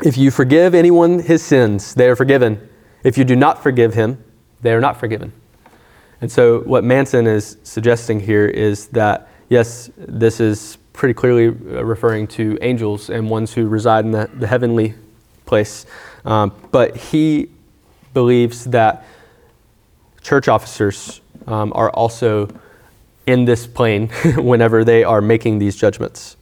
[0.02, 2.68] If you forgive anyone his sins, they are forgiven.
[3.04, 4.22] If you do not forgive him,
[4.60, 5.32] they are not forgiven.
[6.20, 12.26] And so, what Manton is suggesting here is that, yes, this is pretty clearly referring
[12.28, 14.94] to angels and ones who reside in the, the heavenly
[15.44, 15.86] place.
[16.24, 17.50] Um, but he
[18.14, 19.04] believes that
[20.22, 22.48] church officers um, are also
[23.26, 26.36] in this plane whenever they are making these judgments.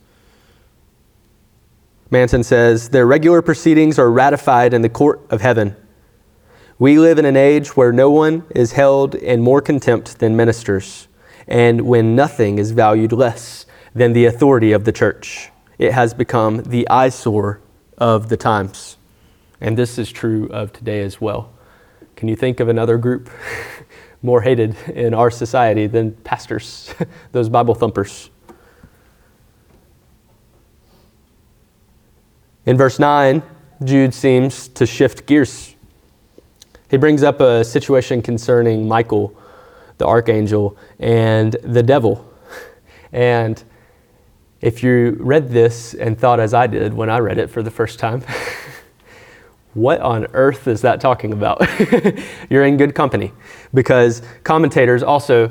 [2.12, 5.74] Manton says, Their regular proceedings are ratified in the court of heaven.
[6.78, 11.08] We live in an age where no one is held in more contempt than ministers,
[11.48, 15.50] and when nothing is valued less than the authority of the church.
[15.78, 17.62] It has become the eyesore
[17.96, 18.98] of the times.
[19.58, 21.50] And this is true of today as well.
[22.14, 23.30] Can you think of another group
[24.22, 26.92] more hated in our society than pastors,
[27.32, 28.28] those Bible thumpers.
[32.64, 33.42] In verse 9,
[33.82, 35.74] Jude seems to shift gears.
[36.88, 39.36] He brings up a situation concerning Michael,
[39.98, 42.24] the archangel, and the devil.
[43.10, 43.60] And
[44.60, 47.70] if you read this and thought as I did when I read it for the
[47.70, 48.22] first time,
[49.74, 51.68] what on earth is that talking about?
[52.48, 53.32] You're in good company
[53.74, 55.50] because commentators also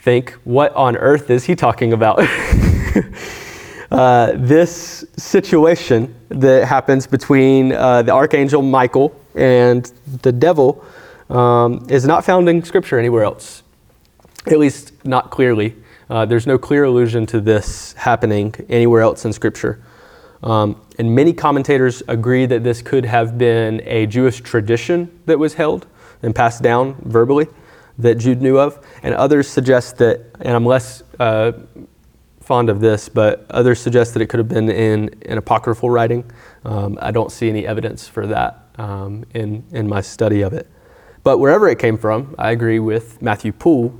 [0.00, 2.18] think, what on earth is he talking about?
[3.90, 9.84] uh, this situation that happens between uh, the archangel Michael and
[10.22, 10.84] the devil
[11.28, 13.62] um, is not found in Scripture anywhere else,
[14.46, 15.76] at least not clearly.
[16.08, 19.82] Uh, there's no clear allusion to this happening anywhere else in Scripture.
[20.42, 25.54] Um, and many commentators agree that this could have been a Jewish tradition that was
[25.54, 25.86] held
[26.22, 27.46] and passed down verbally
[27.98, 28.84] that Jude knew of.
[29.02, 31.52] And others suggest that, and I'm less uh,
[32.50, 36.28] fond of this, but others suggest that it could have been in an apocryphal writing.
[36.64, 40.66] Um, I don't see any evidence for that um, in, in my study of it.
[41.22, 43.94] But wherever it came from, I agree with Matthew Poole,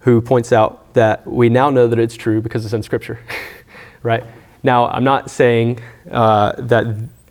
[0.00, 3.18] who points out that we now know that it's true because it's in Scripture,
[4.02, 4.24] right?
[4.62, 6.84] Now, I'm not saying uh, that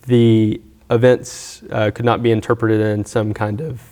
[0.08, 3.84] the events uh, could not be interpreted in some kind of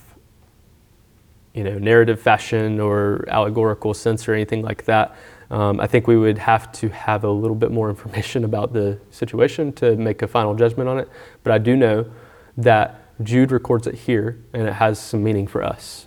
[1.54, 5.14] you know, narrative fashion or allegorical sense or anything like that.
[5.52, 8.98] Um, I think we would have to have a little bit more information about the
[9.10, 11.08] situation to make a final judgment on it.
[11.44, 12.10] But I do know
[12.56, 16.06] that Jude records it here and it has some meaning for us.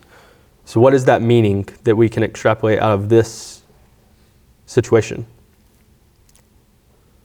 [0.65, 3.61] So, what is that meaning that we can extrapolate out of this
[4.65, 5.27] situation?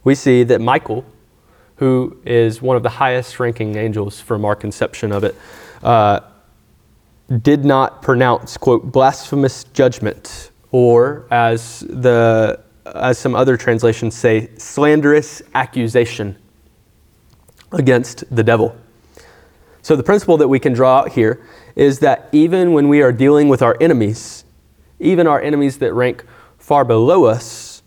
[0.04, 1.04] we see that Michael,
[1.76, 5.34] who is one of the highest ranking angels from our conception of it,
[5.82, 6.20] uh,
[7.42, 15.42] did not pronounce, quote, blasphemous judgment, or as, the, as some other translations say, slanderous
[15.54, 16.36] accusation
[17.72, 18.76] against the devil.
[19.82, 23.12] So, the principle that we can draw out here is that even when we are
[23.12, 24.44] dealing with our enemies,
[24.98, 26.24] even our enemies that rank
[26.58, 27.82] far below us,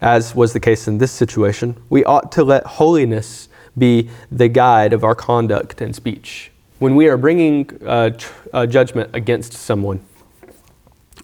[0.00, 4.92] as was the case in this situation, we ought to let holiness be the guide
[4.92, 6.50] of our conduct and speech.
[6.78, 8.10] When we are bringing uh,
[8.52, 10.00] a, a uh, judgment against someone,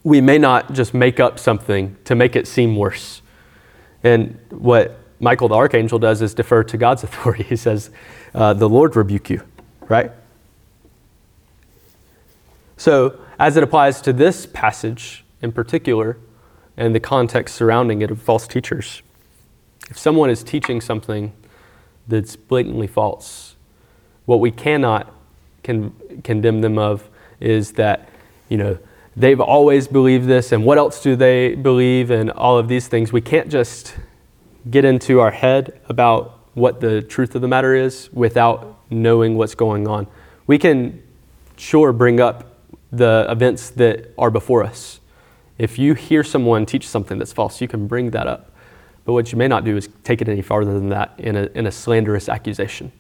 [0.05, 3.23] we may not just make up something to make it seem worse.
[4.03, 7.43] And what Michael the archangel does is defer to God's authority.
[7.43, 7.91] He says,
[8.35, 9.43] uh, The Lord rebuke you,
[9.89, 10.13] right?
[12.77, 16.19] So, as it applies to this passage in particular,
[16.77, 19.03] and the context surrounding it of false teachers.
[19.91, 21.33] If someone is teaching something
[22.09, 23.57] that's blatantly false,
[24.25, 25.13] what we cannot
[25.63, 27.09] con- condemn them of
[27.41, 28.09] is that,
[28.49, 28.79] you know,
[29.17, 33.13] they've always believed this, and what else do they believe, and all of these things.
[33.13, 33.97] We can't just
[34.71, 39.55] get into our head about what the truth of the matter is without knowing what's
[39.55, 40.07] going on.
[40.47, 41.03] We can
[41.57, 42.57] sure bring up
[42.93, 45.01] the events that are before us
[45.59, 48.51] if you hear someone teach something that's false, you can bring that up.
[49.05, 51.45] But what you may not do is take it any farther than that in a,
[51.55, 52.91] in a slanderous accusation.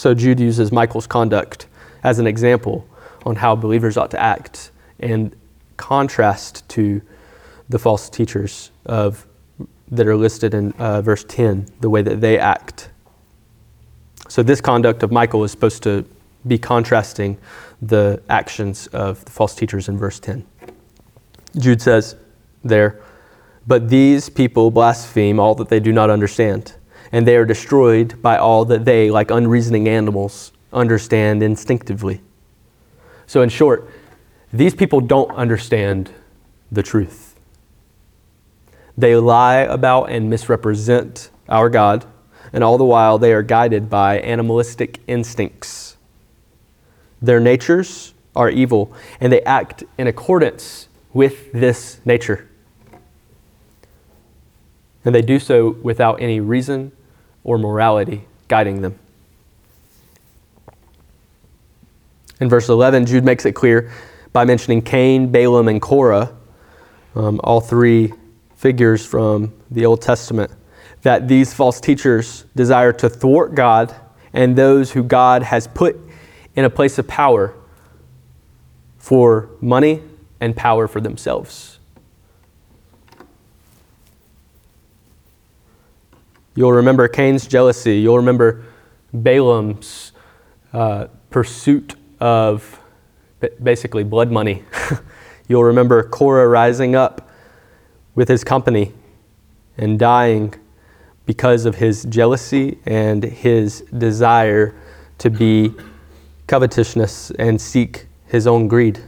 [0.00, 1.66] So Jude uses Michael's conduct
[2.02, 2.88] as an example
[3.26, 5.34] on how believers ought to act in
[5.76, 7.02] contrast to
[7.68, 9.26] the false teachers of
[9.90, 12.88] that are listed in uh, verse 10, the way that they act.
[14.30, 16.06] So this conduct of Michael is supposed to
[16.46, 17.36] be contrasting
[17.82, 20.46] the actions of the false teachers in verse 10.
[21.58, 22.16] Jude says
[22.64, 23.02] there,
[23.66, 26.72] But these people blaspheme all that they do not understand,
[27.12, 32.20] and they are destroyed by all that they, like unreasoning animals, understand instinctively.
[33.26, 33.90] So, in short,
[34.52, 36.10] these people don't understand
[36.70, 37.38] the truth.
[38.96, 42.04] They lie about and misrepresent our God,
[42.52, 45.96] and all the while they are guided by animalistic instincts
[47.22, 52.48] their natures are evil, and they act in accordance with this nature.
[55.04, 56.92] And they do so without any reason
[57.44, 58.98] or morality guiding them.
[62.40, 63.92] In verse 11, Jude makes it clear
[64.32, 66.34] by mentioning Cain, Balaam, and Korah,
[67.14, 68.12] um, all three
[68.56, 70.50] figures from the Old Testament,
[71.02, 73.94] that these false teachers desire to thwart God
[74.32, 75.98] and those who God has put
[76.54, 77.54] in a place of power
[78.98, 80.02] for money
[80.40, 81.79] and power for themselves.
[86.60, 88.00] You'll remember Cain's jealousy.
[88.00, 88.62] You'll remember
[89.14, 90.12] Balaam's
[90.74, 92.78] uh, pursuit of
[93.62, 94.62] basically blood money.
[95.48, 97.30] You'll remember Korah rising up
[98.14, 98.92] with his company
[99.78, 100.52] and dying
[101.24, 104.74] because of his jealousy and his desire
[105.16, 105.72] to be
[106.46, 109.02] covetousness and seek his own greed.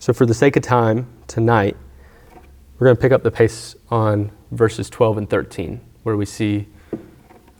[0.00, 1.78] So, for the sake of time tonight,
[2.78, 6.66] We're going to pick up the pace on verses 12 and 13, where we see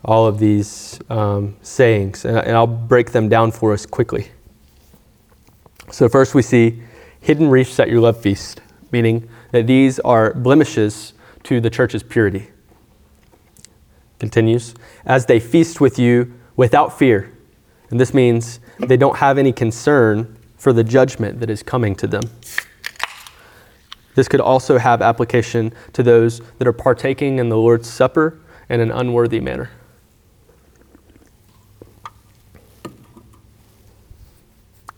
[0.05, 4.27] all of these um, sayings, and I'll break them down for us quickly.
[5.89, 6.83] So, first we see
[7.19, 8.61] hidden reefs at your love feast,
[8.91, 11.13] meaning that these are blemishes
[11.43, 12.51] to the church's purity.
[14.19, 17.35] Continues, as they feast with you without fear.
[17.89, 22.07] And this means they don't have any concern for the judgment that is coming to
[22.07, 22.23] them.
[24.17, 28.79] This could also have application to those that are partaking in the Lord's Supper in
[28.79, 29.69] an unworthy manner.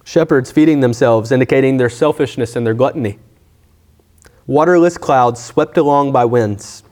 [0.05, 3.19] Shepherds feeding themselves, indicating their selfishness and their gluttony.
[4.47, 6.83] Waterless clouds swept along by winds.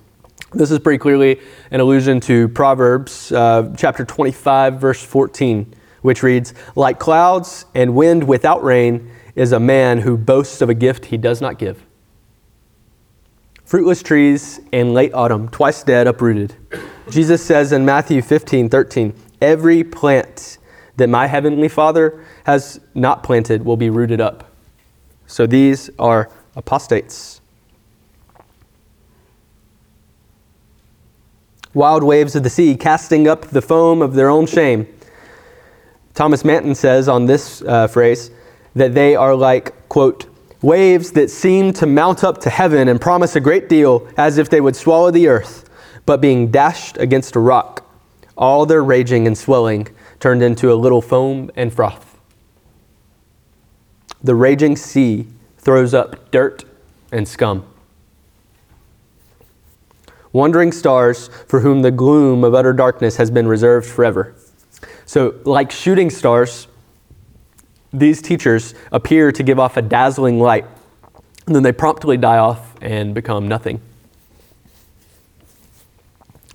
[0.51, 1.39] This is pretty clearly
[1.71, 8.28] an allusion to Proverbs uh, chapter 25, verse 14, which reads Like clouds and wind
[8.28, 11.86] without rain is a man who boasts of a gift he does not give.
[13.68, 16.55] Fruitless trees in late autumn, twice dead, uprooted.
[17.09, 20.57] Jesus says in Matthew 15, 13, Every plant
[20.95, 24.49] that my heavenly Father has not planted will be rooted up.
[25.26, 27.41] So these are apostates.
[31.74, 34.88] Wild waves of the sea casting up the foam of their own shame.
[36.13, 38.32] Thomas Manton says on this uh, phrase
[38.76, 40.26] that they are like, quote,
[40.61, 44.49] waves that seem to mount up to heaven and promise a great deal as if
[44.49, 45.69] they would swallow the earth,
[46.05, 47.85] but being dashed against a rock,
[48.37, 49.87] all their raging and swelling
[50.19, 52.19] turned into a little foam and froth.
[54.23, 55.27] The raging sea
[55.59, 56.63] throws up dirt
[57.11, 57.65] and scum.
[60.33, 64.35] Wandering stars for whom the gloom of utter darkness has been reserved forever.
[65.05, 66.67] So, like shooting stars,
[67.93, 70.65] these teachers appear to give off a dazzling light,
[71.45, 73.81] and then they promptly die off and become nothing.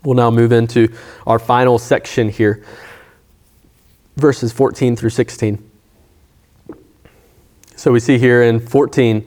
[0.04, 0.92] We'll now move into
[1.26, 2.64] our final section here,
[4.16, 5.70] verses 14 through 16.
[7.76, 9.24] So we see here in 14,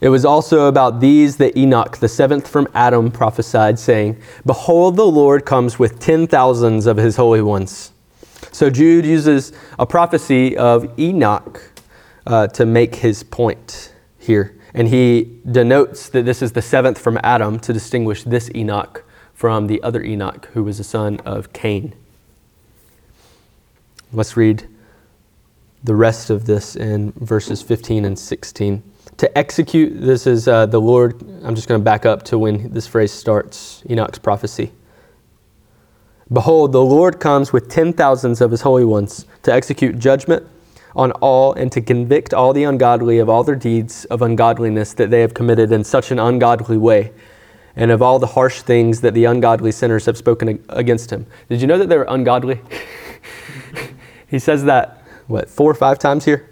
[0.00, 5.06] it was also about these that Enoch, the seventh from Adam, prophesied, saying, Behold, the
[5.06, 7.92] Lord comes with ten thousands of his holy ones
[8.52, 11.60] so Jude uses a prophecy of Enoch
[12.26, 14.58] uh, to make his point here.
[14.74, 19.66] And he denotes that this is the seventh from Adam to distinguish this Enoch from
[19.66, 21.94] the other Enoch, who was a son of Cain.
[24.12, 24.68] Let's read
[25.84, 28.82] the rest of this in verses 15 and 16.
[29.18, 31.22] To execute, this is uh, the Lord.
[31.42, 34.72] I'm just going to back up to when this phrase starts Enoch's prophecy.
[36.30, 40.46] Behold, the Lord comes with ten thousands of his holy ones to execute judgment
[40.94, 45.10] on all and to convict all the ungodly of all their deeds of ungodliness that
[45.10, 47.12] they have committed in such an ungodly way,
[47.76, 51.26] and of all the harsh things that the ungodly sinners have spoken against him.
[51.48, 52.60] Did you know that they were ungodly?
[54.28, 56.50] he says that, what, four or five times here?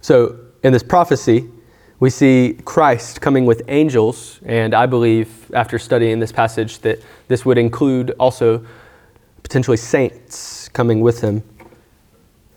[0.00, 1.50] So, in this prophecy,
[2.00, 7.44] we see Christ coming with angels, and I believe after studying this passage that this
[7.44, 8.64] would include also
[9.42, 11.42] potentially saints coming with him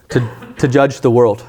[0.10, 1.44] to, to judge the world.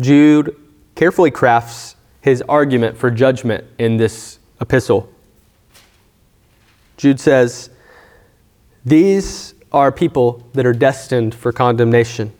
[0.00, 0.54] Jude
[0.94, 5.10] carefully crafts his argument for judgment in this epistle.
[6.98, 7.70] Jude says,
[8.84, 12.32] These are people that are destined for condemnation.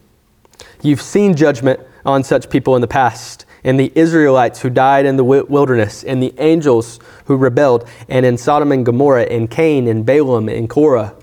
[0.83, 5.17] You've seen judgment on such people in the past and the Israelites who died in
[5.17, 10.07] the wilderness, and the angels who rebelled, and in Sodom and Gomorrah, and Cain, and
[10.07, 11.15] Balaam, and Korah.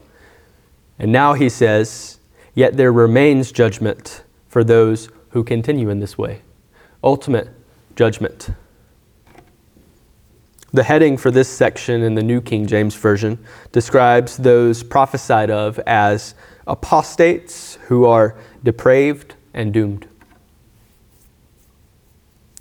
[1.00, 2.20] And now he says,
[2.54, 6.42] Yet there remains judgment for those who continue in this way.
[7.04, 7.50] Ultimate
[7.96, 8.50] judgment.
[10.72, 13.40] The heading for this section in the New King James Version
[13.72, 16.36] describes those prophesied of as
[16.68, 20.08] apostates who are depraved and doomed.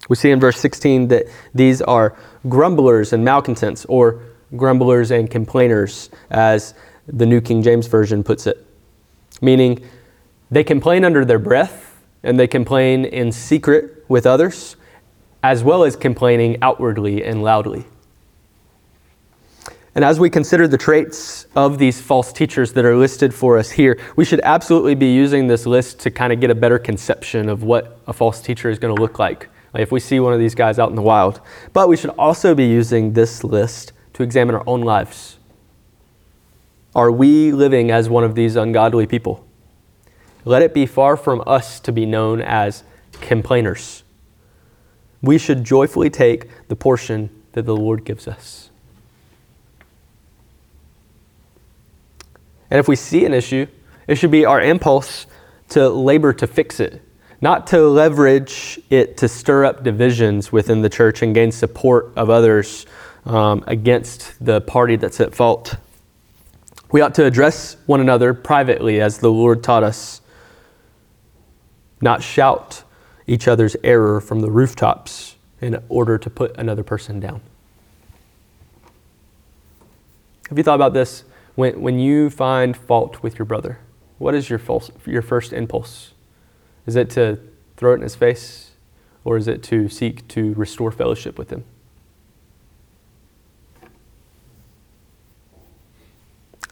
[0.09, 2.16] We see in verse 16 that these are
[2.48, 4.20] grumblers and malcontents, or
[4.57, 6.74] grumblers and complainers, as
[7.07, 8.64] the New King James Version puts it.
[9.40, 9.84] Meaning,
[10.50, 14.76] they complain under their breath and they complain in secret with others,
[15.42, 17.84] as well as complaining outwardly and loudly.
[19.94, 23.70] And as we consider the traits of these false teachers that are listed for us
[23.70, 27.48] here, we should absolutely be using this list to kind of get a better conception
[27.48, 30.38] of what a false teacher is going to look like if we see one of
[30.38, 31.40] these guys out in the wild.
[31.72, 35.38] But we should also be using this list to examine our own lives.
[36.94, 39.44] Are we living as one of these ungodly people?
[40.44, 42.84] Let it be far from us to be known as
[43.20, 44.04] complainers,
[45.22, 48.70] we should joyfully take the portion that the Lord gives us.
[52.70, 53.66] And if we see an issue,
[54.06, 55.26] it should be our impulse
[55.70, 57.00] to labor to fix it,
[57.45, 62.30] not to leverage it to stir up divisions within the church and gain support of
[62.30, 62.86] others
[63.26, 65.76] um, against the party that's at fault.
[66.90, 70.22] We ought to address one another privately as the Lord taught us,
[72.01, 72.82] not shout
[73.26, 77.42] each other's error from the rooftops in order to put another person down.
[80.49, 81.24] Have you thought about this?
[81.57, 83.80] When, when you find fault with your brother,
[84.16, 86.13] what is your, false, your first impulse?
[86.87, 87.39] Is it to
[87.76, 88.72] throw it in his face,
[89.24, 91.64] or is it to seek to restore fellowship with him?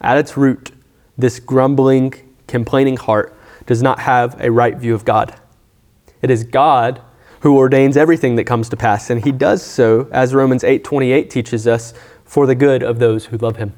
[0.01, 0.71] At its root,
[1.17, 2.13] this grumbling,
[2.47, 3.35] complaining heart
[3.65, 5.35] does not have a right view of God.
[6.21, 7.01] It is God
[7.39, 11.67] who ordains everything that comes to pass, and he does so, as Romans 8:28 teaches
[11.67, 11.93] us,
[12.23, 13.73] for the good of those who love him.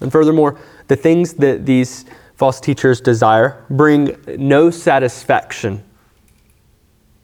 [0.00, 2.04] And furthermore, the things that these
[2.40, 5.84] false teachers desire bring no satisfaction.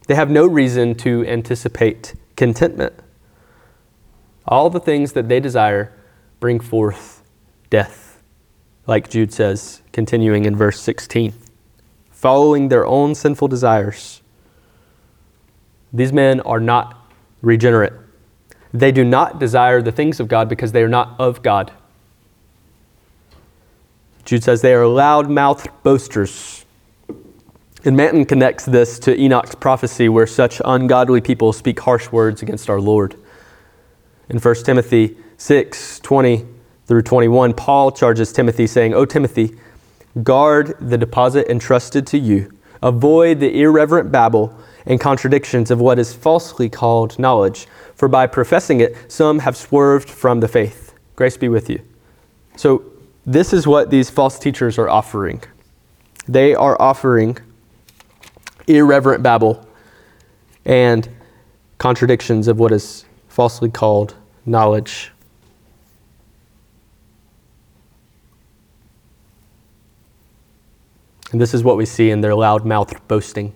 [0.09, 2.93] They have no reason to anticipate contentment.
[4.47, 5.91] All the things that they desire
[6.39, 7.23] bring forth
[7.71, 8.23] death,
[8.87, 11.33] like Jude says, continuing in verse 16,
[12.11, 14.21] following their own sinful desires.
[15.95, 17.11] These men are not
[17.41, 17.95] regenerate.
[18.75, 21.73] They do not desire the things of God because they are not of God.
[24.27, 26.65] Jude says they are loud mouthed boasters.
[27.85, 32.69] And Manton connects this to Enoch's prophecy, where such ungodly people speak harsh words against
[32.69, 33.15] our Lord.
[34.29, 36.45] In 1 Timothy 6 20
[36.87, 39.57] through 21, Paul charges Timothy, saying, O Timothy,
[40.25, 42.53] guard the deposit entrusted to you,
[42.83, 48.81] avoid the irreverent babble and contradictions of what is falsely called knowledge, for by professing
[48.81, 50.95] it, some have swerved from the faith.
[51.15, 51.81] Grace be with you.
[52.57, 52.96] So,
[53.27, 55.43] this is what these false teachers are offering.
[56.29, 57.39] They are offering
[58.69, 59.67] irreverent babble
[60.65, 61.09] and
[61.79, 64.15] contradictions of what is falsely called
[64.45, 65.13] knowledge.
[71.33, 73.53] And this is what we see in their loud mouthed boasting,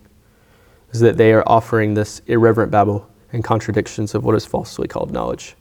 [0.91, 5.13] is that they are offering this irreverent babble and contradictions of what is falsely called
[5.13, 5.55] knowledge.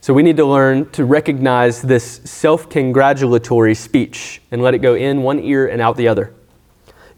[0.00, 4.94] So we need to learn to recognize this self congratulatory speech and let it go
[4.94, 6.34] in one ear and out the other.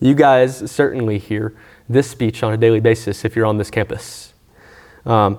[0.00, 1.54] You guys certainly hear
[1.88, 4.34] this speech on a daily basis if you're on this campus.
[5.06, 5.38] Um,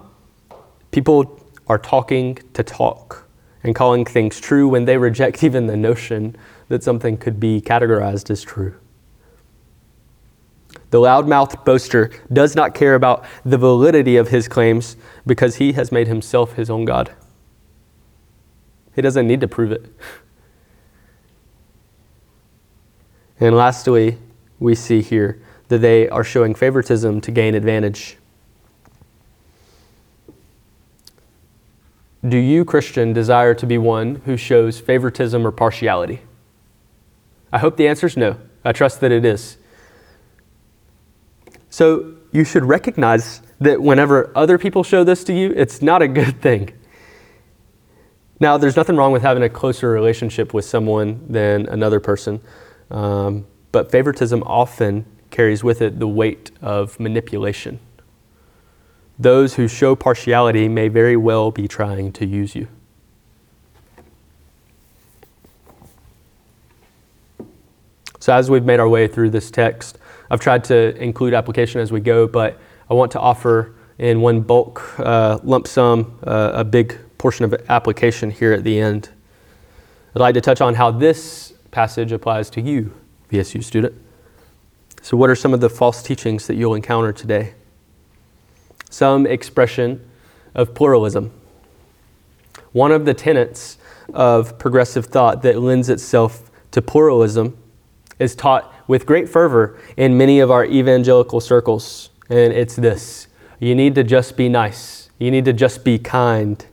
[0.91, 3.27] people are talking to talk
[3.63, 6.35] and calling things true when they reject even the notion
[6.67, 8.75] that something could be categorized as true.
[10.89, 15.91] The loudmouthed boaster does not care about the validity of his claims because he has
[15.91, 17.11] made himself his own God.
[18.95, 19.85] He doesn't need to prove it.
[23.39, 24.17] And lastly,
[24.59, 28.17] we see here that they are showing favoritism to gain advantage.
[32.27, 36.21] Do you, Christian, desire to be one who shows favoritism or partiality?
[37.51, 38.37] I hope the answer is no.
[38.65, 39.57] I trust that it is.
[41.69, 46.07] So you should recognize that whenever other people show this to you, it's not a
[46.07, 46.73] good thing.
[48.39, 52.39] Now, there's nothing wrong with having a closer relationship with someone than another person,
[52.89, 57.79] um, but favoritism often carries with it the weight of manipulation.
[59.17, 62.69] Those who show partiality may very well be trying to use you.
[68.21, 69.97] So, as we've made our way through this text,
[70.29, 72.59] I've tried to include application as we go, but
[72.89, 77.53] I want to offer in one bulk uh, lump sum uh, a big portion of
[77.69, 79.09] application here at the end.
[80.15, 82.93] I'd like to touch on how this passage applies to you,
[83.31, 83.95] VSU student.
[85.01, 87.53] So, what are some of the false teachings that you'll encounter today?
[88.89, 90.07] Some expression
[90.55, 91.31] of pluralism.
[92.71, 93.77] One of the tenets
[94.13, 97.57] of progressive thought that lends itself to pluralism
[98.19, 103.27] is taught with great fervor in many of our evangelical circles, and it's this
[103.59, 106.65] you need to just be nice, you need to just be kind.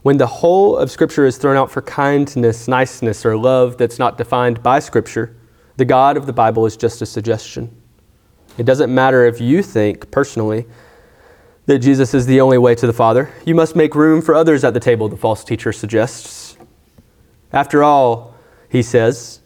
[0.00, 4.16] When the whole of Scripture is thrown out for kindness, niceness, or love that's not
[4.16, 5.36] defined by Scripture,
[5.76, 7.70] the God of the Bible is just a suggestion.
[8.56, 10.64] It doesn't matter if you think personally
[11.66, 13.30] that Jesus is the only way to the Father.
[13.44, 16.56] You must make room for others at the table, the false teacher suggests.
[17.52, 18.34] After all,
[18.70, 19.41] he says,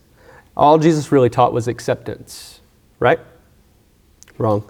[0.57, 2.61] all Jesus really taught was acceptance,
[2.98, 3.20] right?
[4.38, 4.68] Wrong.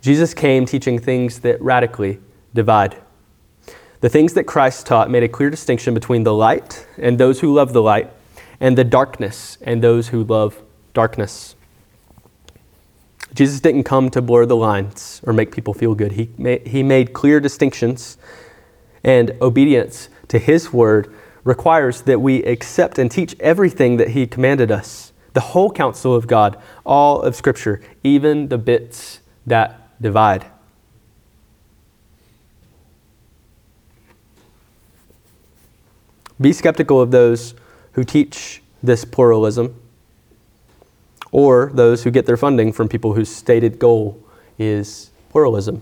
[0.00, 2.20] Jesus came teaching things that radically
[2.54, 2.96] divide.
[4.00, 7.52] The things that Christ taught made a clear distinction between the light and those who
[7.52, 8.12] love the light,
[8.60, 10.60] and the darkness and those who love
[10.94, 11.54] darkness.
[13.34, 16.12] Jesus didn't come to blur the lines or make people feel good.
[16.12, 18.16] He made, he made clear distinctions,
[19.04, 21.14] and obedience to his word
[21.44, 26.26] requires that we accept and teach everything that he commanded us the whole counsel of
[26.26, 30.44] God, all of Scripture, even the bits that divide.
[36.40, 37.54] Be skeptical of those
[37.92, 39.80] who teach this pluralism
[41.30, 44.20] or those who get their funding from people whose stated goal
[44.58, 45.80] is pluralism.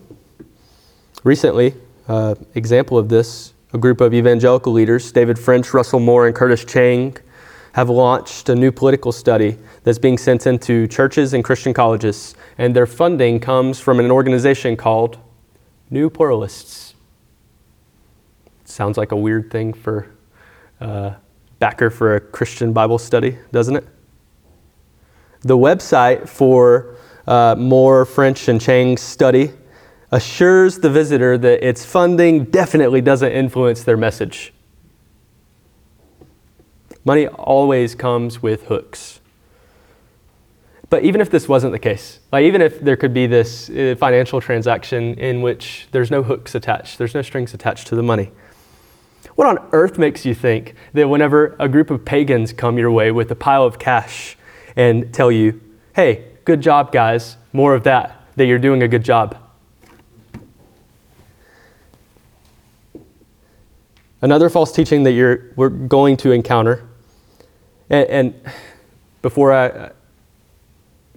[1.24, 1.72] Recently,
[2.08, 6.62] uh, example of this, a group of evangelical leaders, David French, Russell Moore, and Curtis
[6.62, 7.16] Chang,
[7.76, 12.74] have launched a new political study that's being sent into churches and Christian colleges, and
[12.74, 15.18] their funding comes from an organization called
[15.90, 16.94] New Pluralists.
[18.64, 20.10] Sounds like a weird thing for
[20.80, 21.16] uh,
[21.58, 23.86] backer for a Christian Bible study, doesn't it?
[25.42, 26.96] The website for
[27.26, 29.52] uh, Moore, French, and Chang's study
[30.10, 34.54] assures the visitor that its funding definitely doesn't influence their message.
[37.06, 39.20] Money always comes with hooks.
[40.90, 43.94] But even if this wasn't the case, like even if there could be this uh,
[43.96, 48.32] financial transaction in which there's no hooks attached, there's no strings attached to the money,
[49.36, 53.12] what on earth makes you think that whenever a group of pagans come your way
[53.12, 54.36] with a pile of cash
[54.74, 55.60] and tell you,
[55.94, 59.36] hey, good job, guys, more of that, that you're doing a good job?
[64.22, 66.88] Another false teaching that you're, we're going to encounter,
[67.90, 68.40] and, and
[69.22, 69.90] before I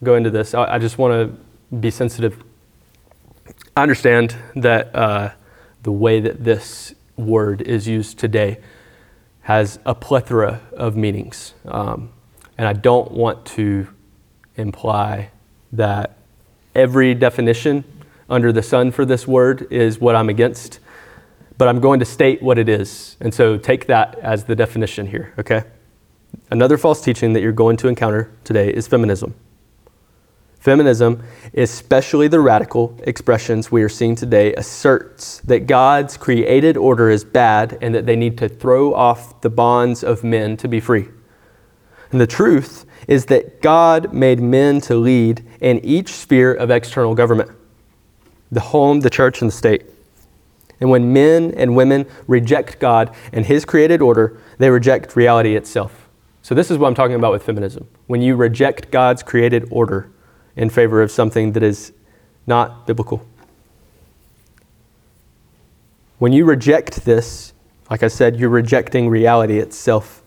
[0.03, 2.43] go into this, I, I just want to be sensitive.
[3.75, 5.31] I understand that uh,
[5.83, 8.59] the way that this word is used today
[9.41, 11.53] has a plethora of meanings.
[11.65, 12.11] Um,
[12.57, 13.87] and I don't want to
[14.55, 15.31] imply
[15.71, 16.17] that
[16.75, 17.83] every definition
[18.29, 20.79] under the sun for this word is what I'm against,
[21.57, 23.17] but I'm going to state what it is.
[23.19, 25.63] And so take that as the definition here, okay?
[26.51, 29.35] Another false teaching that you're going to encounter today is feminism.
[30.59, 31.23] Feminism,
[31.53, 37.77] especially the radical expressions we are seeing today, asserts that God's created order is bad
[37.81, 41.07] and that they need to throw off the bonds of men to be free.
[42.11, 47.15] And the truth is that God made men to lead in each sphere of external
[47.15, 47.51] government
[48.51, 49.85] the home, the church, and the state.
[50.81, 56.08] And when men and women reject God and His created order, they reject reality itself.
[56.49, 57.87] So, this is what I'm talking about with feminism.
[58.07, 60.09] When you reject God's created order,
[60.55, 61.93] in favor of something that is
[62.47, 63.23] not biblical.
[66.17, 67.53] When you reject this,
[67.91, 70.23] like I said, you're rejecting reality itself.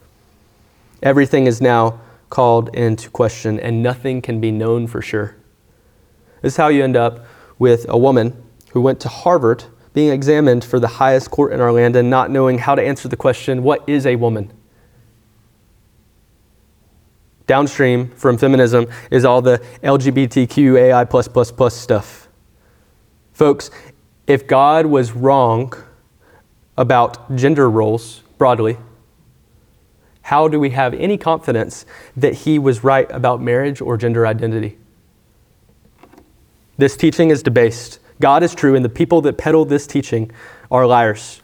[1.02, 2.00] Everything is now
[2.30, 5.34] called into question, and nothing can be known for sure.
[6.40, 7.26] This is how you end up
[7.58, 11.72] with a woman who went to Harvard being examined for the highest court in our
[11.72, 14.52] land and not knowing how to answer the question what is a woman?
[17.52, 22.26] Downstream from feminism is all the LGBTQAI plus plus plus stuff.
[23.34, 23.70] Folks,
[24.26, 25.74] if God was wrong
[26.78, 28.78] about gender roles broadly,
[30.22, 31.84] how do we have any confidence
[32.16, 34.78] that he was right about marriage or gender identity?
[36.78, 37.98] This teaching is debased.
[38.18, 40.30] God is true, and the people that peddle this teaching
[40.70, 41.42] are liars.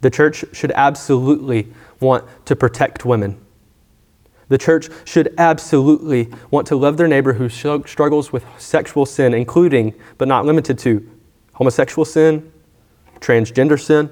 [0.00, 1.70] The church should absolutely
[2.00, 3.38] want to protect women.
[4.50, 9.94] The church should absolutely want to love their neighbor who struggles with sexual sin, including,
[10.18, 11.08] but not limited to,
[11.54, 12.52] homosexual sin,
[13.20, 14.10] transgender sin.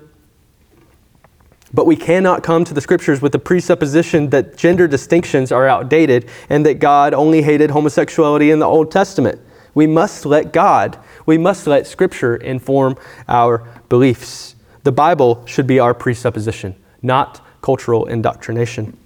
[1.75, 6.31] But we cannot come to the scriptures with the presupposition that gender distinctions are outdated
[6.49, 9.41] and that God only hated homosexuality in the Old Testament.
[9.75, 12.97] We must let God, we must let scripture inform
[13.29, 14.55] our beliefs.
[14.85, 18.97] The Bible should be our presupposition, not cultural indoctrination.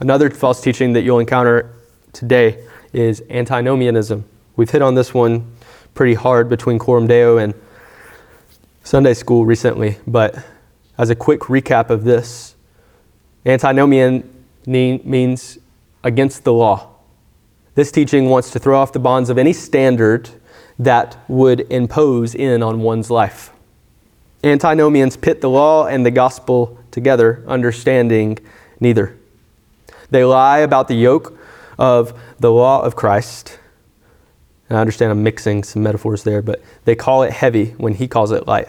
[0.00, 1.72] Another false teaching that you'll encounter
[2.12, 4.24] today is antinomianism.
[4.56, 5.52] We've hit on this one
[5.94, 7.54] pretty hard between Coram Deo and
[8.82, 10.44] Sunday school recently, but
[10.98, 12.56] as a quick recap of this,
[13.46, 14.28] antinomian
[14.66, 15.58] means
[16.02, 16.90] against the law.
[17.76, 20.28] This teaching wants to throw off the bonds of any standard
[20.76, 23.52] that would impose in on one's life.
[24.42, 28.38] Antinomians pit the law and the gospel together, understanding
[28.80, 29.16] neither.
[30.14, 31.36] They lie about the yoke
[31.76, 33.58] of the law of Christ
[34.68, 38.06] And I understand I'm mixing some metaphors there, but they call it heavy when he
[38.06, 38.68] calls it light.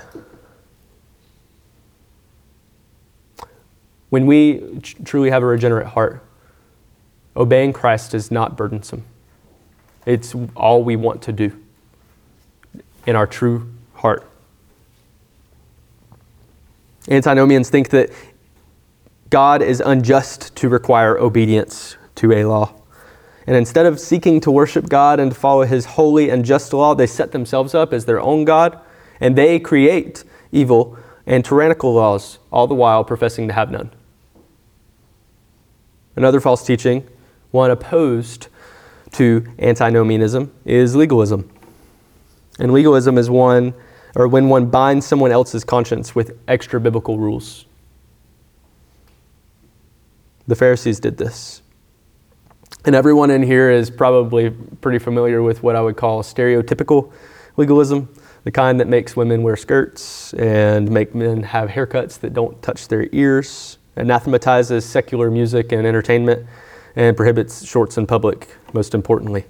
[4.10, 6.26] When we tr- truly have a regenerate heart,
[7.38, 9.06] obeying Christ is not burdensome.
[10.08, 11.62] It's all we want to do
[13.06, 14.28] in our true heart.
[17.08, 18.10] Antinomians think that
[19.36, 22.74] God is unjust to require obedience to a law.
[23.46, 26.96] And instead of seeking to worship God and to follow his holy and just law,
[26.96, 28.80] they set themselves up as their own God
[29.20, 30.24] and they create
[30.54, 33.92] evil and tyrannical laws, all the while professing to have none.
[36.16, 37.06] Another false teaching,
[37.52, 38.48] one opposed
[39.12, 41.52] to antinomianism, is legalism.
[42.58, 43.74] And legalism is one,
[44.16, 47.66] or when one binds someone else's conscience with extra biblical rules.
[50.48, 51.62] The Pharisees did this.
[52.86, 57.12] And everyone in here is probably pretty familiar with what I would call stereotypical
[57.58, 58.10] legalism,
[58.43, 62.88] the kind that makes women wear skirts and make men have haircuts that don't touch
[62.88, 66.46] their ears, anathematizes secular music and entertainment,
[66.96, 69.46] and prohibits shorts in public, most importantly.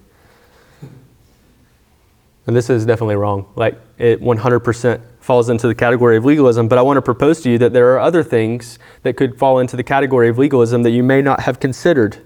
[2.48, 3.52] And this is definitely wrong.
[3.56, 7.50] Like, it 100% falls into the category of legalism, but I want to propose to
[7.50, 10.92] you that there are other things that could fall into the category of legalism that
[10.92, 12.24] you may not have considered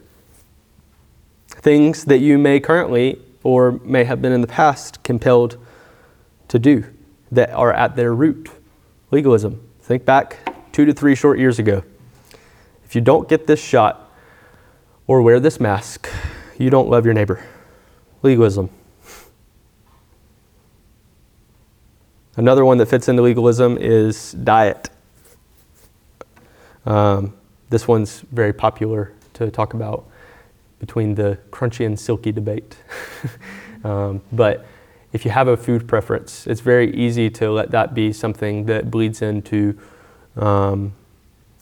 [1.47, 5.57] things that you may currently or may have been in the past compelled
[6.49, 6.83] to do
[7.31, 8.49] that are at their root
[9.11, 9.65] legalism.
[9.81, 11.85] Think back two to three short years ago.
[12.83, 14.11] If you don't get this shot
[15.07, 16.09] or wear this mask,
[16.57, 17.45] you don't love your neighbor.
[18.23, 18.69] Legalism.
[22.39, 24.89] Another one that fits into legalism is diet.
[26.85, 27.33] Um,
[27.69, 30.07] this one's very popular to talk about
[30.79, 32.77] between the crunchy and silky debate.
[33.83, 34.65] um, but
[35.11, 38.89] if you have a food preference, it's very easy to let that be something that
[38.89, 39.77] bleeds into
[40.37, 40.93] um,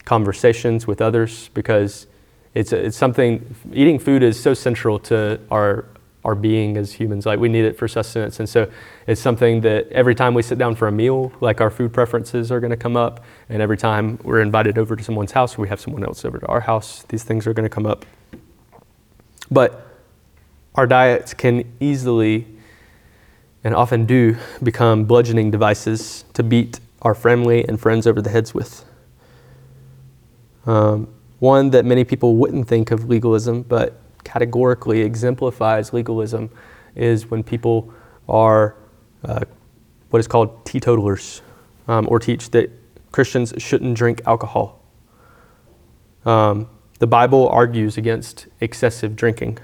[0.05, 2.05] conversations with others because
[2.53, 5.86] it's, it's something, eating food is so central to our,
[6.28, 7.25] our being as humans.
[7.25, 8.41] Like we need it for sustenance.
[8.41, 8.69] And so
[9.07, 12.51] it's something that every time we sit down for a meal, like our food preferences
[12.51, 13.23] are going to come up.
[13.47, 16.45] And every time we're invited over to someone's house, we have someone else over to
[16.47, 18.05] our house, these things are going to come up.
[19.49, 19.88] But
[20.75, 22.45] our diets can easily
[23.63, 28.53] and often do become bludgeoning devices to beat our family and friends over the heads
[28.53, 28.84] with.
[30.65, 31.07] Um,
[31.39, 36.49] one that many people wouldn't think of legalism, but categorically exemplifies legalism,
[36.95, 37.93] is when people
[38.28, 38.75] are
[39.23, 39.45] uh,
[40.09, 41.41] what is called teetotalers,
[41.88, 42.69] um, or teach that
[43.13, 44.82] Christians shouldn't drink alcohol.
[46.25, 46.67] Um,
[46.99, 49.59] the Bible argues against excessive drinking.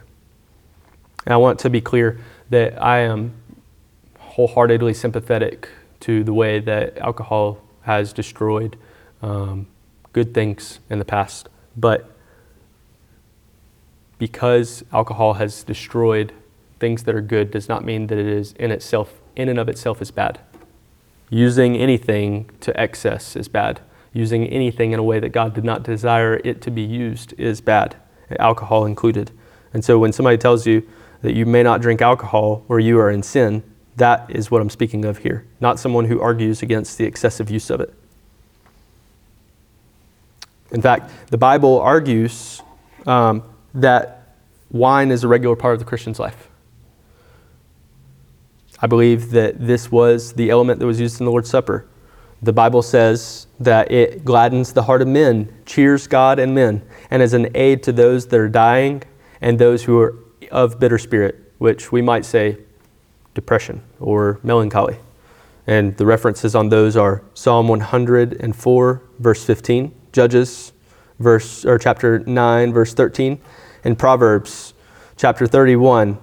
[1.25, 3.33] And I want to be clear that I am
[4.17, 5.67] wholeheartedly sympathetic
[6.01, 8.77] to the way that alcohol has destroyed
[9.21, 9.67] um,
[10.13, 11.49] good things in the past.
[11.75, 12.12] But
[14.27, 16.31] because alcohol has destroyed
[16.79, 19.67] things that are good does not mean that it is in itself in and of
[19.67, 20.39] itself is bad.
[21.29, 23.81] Using anything to excess is bad
[24.13, 27.59] using anything in a way that God did not desire it to be used is
[27.61, 27.95] bad,
[28.39, 29.31] alcohol included.
[29.73, 30.87] And so when somebody tells you
[31.23, 33.63] that you may not drink alcohol or you are in sin,
[33.95, 37.69] that is what I'm speaking of here, not someone who argues against the excessive use
[37.69, 37.93] of it.
[40.71, 42.61] In fact, the Bible argues
[43.05, 43.43] um,
[43.73, 44.35] that
[44.71, 46.49] wine is a regular part of the Christian's life.
[48.79, 51.85] I believe that this was the element that was used in the Lord's Supper.
[52.41, 57.21] The Bible says that it gladdens the heart of men, cheers God and men, and
[57.21, 59.03] is an aid to those that are dying
[59.39, 60.15] and those who are
[60.51, 62.57] of bitter spirit, which we might say
[63.33, 64.97] depression or melancholy.
[65.65, 70.73] And the references on those are Psalm 104, verse 15, Judges,
[71.19, 73.39] verse or chapter 9, verse 13,
[73.83, 74.73] and Proverbs,
[75.17, 76.17] chapter 31,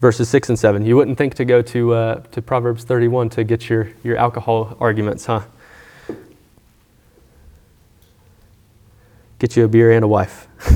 [0.00, 0.86] verses 6 and 7.
[0.86, 4.76] You wouldn't think to go to, uh, to Proverbs 31 to get your, your alcohol
[4.80, 5.42] arguments, huh?
[9.38, 10.46] Get you a beer and a wife.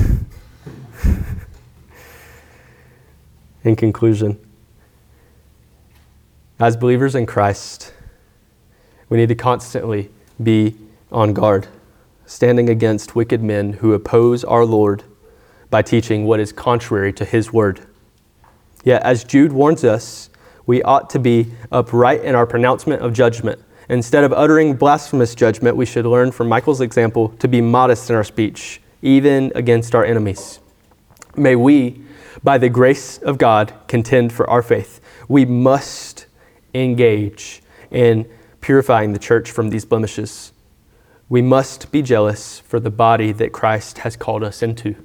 [3.63, 4.39] in conclusion,
[6.59, 7.93] as believers in Christ,
[9.09, 10.09] we need to constantly
[10.41, 10.75] be
[11.11, 11.67] on guard,
[12.25, 15.03] standing against wicked men who oppose our Lord
[15.73, 17.81] by teaching what is contrary to his word.
[18.83, 20.29] Yet, as Jude warns us,
[20.67, 23.59] we ought to be upright in our pronouncement of judgment.
[23.89, 28.15] Instead of uttering blasphemous judgment, we should learn from Michael's example to be modest in
[28.15, 30.59] our speech, even against our enemies.
[31.35, 32.03] May we,
[32.43, 35.01] by the grace of God, contend for our faith.
[35.27, 36.27] we must
[36.75, 38.29] engage in
[38.61, 40.51] purifying the church from these blemishes.
[41.29, 45.03] We must be jealous for the body that Christ has called us into.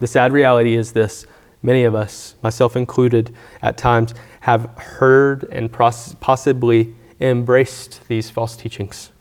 [0.00, 1.26] The sad reality is this
[1.62, 9.12] many of us, myself included, at times have heard and possibly embraced these false teachings.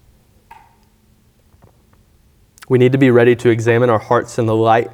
[2.69, 4.89] We need to be ready to examine our hearts in the light,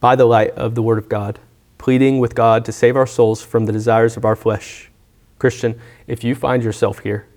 [0.00, 1.38] by the light of the Word of God,
[1.78, 4.90] pleading with God to save our souls from the desires of our flesh.
[5.38, 7.28] Christian, if you find yourself here,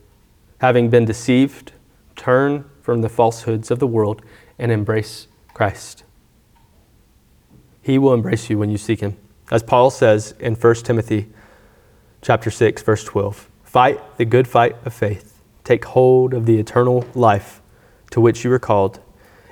[0.60, 1.74] having been deceived,
[2.16, 4.22] turn from the falsehoods of the world
[4.58, 6.04] and embrace Christ.
[7.90, 9.18] He will embrace you when you seek him.
[9.50, 11.26] As Paul says in 1 Timothy
[12.22, 15.42] chapter 6 verse 12, fight the good fight of faith.
[15.64, 17.64] Take hold of the eternal life
[18.12, 19.00] to which you were called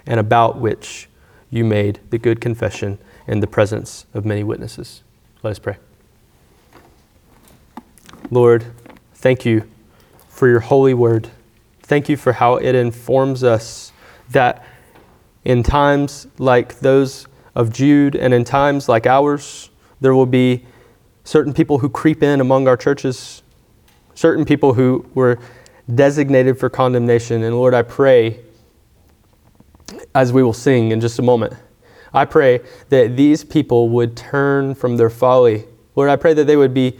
[0.05, 1.09] and about which
[1.49, 5.01] you made the good confession in the presence of many witnesses.
[5.41, 5.77] Let us pray.
[8.29, 8.67] Lord,
[9.15, 9.67] thank you
[10.29, 11.31] for your holy word.
[11.81, 13.91] Thank you for how it informs us
[14.29, 14.63] that
[15.43, 17.25] in times like those
[17.57, 20.63] of Jude and in times like ours, there will be
[21.23, 23.41] certain people who creep in among our churches,
[24.13, 25.39] certain people who were
[25.93, 27.41] designated for condemnation.
[27.43, 28.39] And Lord, I pray,
[30.13, 31.55] as we will sing in just a moment,
[32.13, 35.65] I pray that these people would turn from their folly.
[35.95, 36.99] Lord, I pray that they would be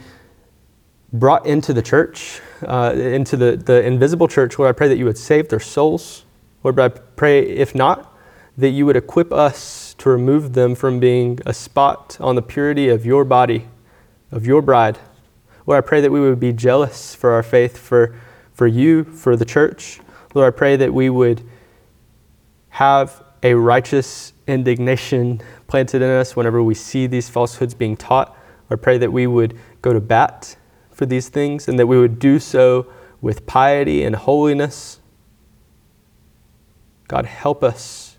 [1.12, 4.58] brought into the church, uh, into the, the invisible church.
[4.58, 6.24] Lord, I pray that you would save their souls.
[6.64, 8.12] Lord, I pray, if not,
[8.56, 13.06] that you would equip us remove them from being a spot on the purity of
[13.06, 13.68] your body,
[14.30, 14.98] of your bride.
[15.66, 18.14] Lord, I pray that we would be jealous for our faith, for,
[18.52, 20.00] for you, for the church.
[20.34, 21.42] Lord, I pray that we would
[22.70, 28.28] have a righteous indignation planted in us whenever we see these falsehoods being taught.
[28.70, 30.56] Lord, I pray that we would go to bat
[30.90, 32.86] for these things and that we would do so
[33.20, 35.00] with piety and holiness.
[37.08, 38.16] God, help us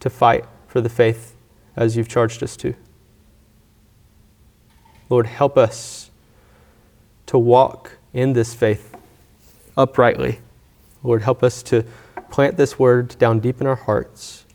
[0.00, 1.36] to fight for the faith
[1.76, 2.74] as you've charged us to.
[5.10, 6.10] Lord, help us
[7.26, 8.96] to walk in this faith
[9.76, 10.40] uprightly.
[11.02, 11.84] Lord, help us to
[12.30, 14.46] plant this word down deep in our hearts.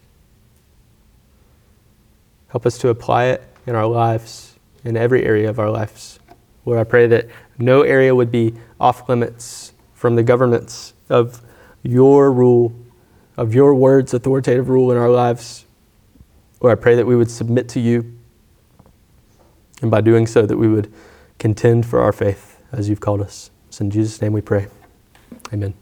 [2.47, 6.18] Help us to apply it in our lives, in every area of our lives.
[6.65, 7.28] Lord, I pray that
[7.59, 11.43] no area would be off limits from the governments of
[11.84, 12.74] your rule
[13.38, 15.66] of your words, authoritative rule in our lives.
[16.62, 18.18] Lord, I pray that we would submit to you,
[19.82, 20.91] and by doing so, that we would
[21.38, 23.51] contend for our faith as you've called us.
[23.68, 24.68] It's in Jesus' name we pray.
[25.53, 25.74] Amen.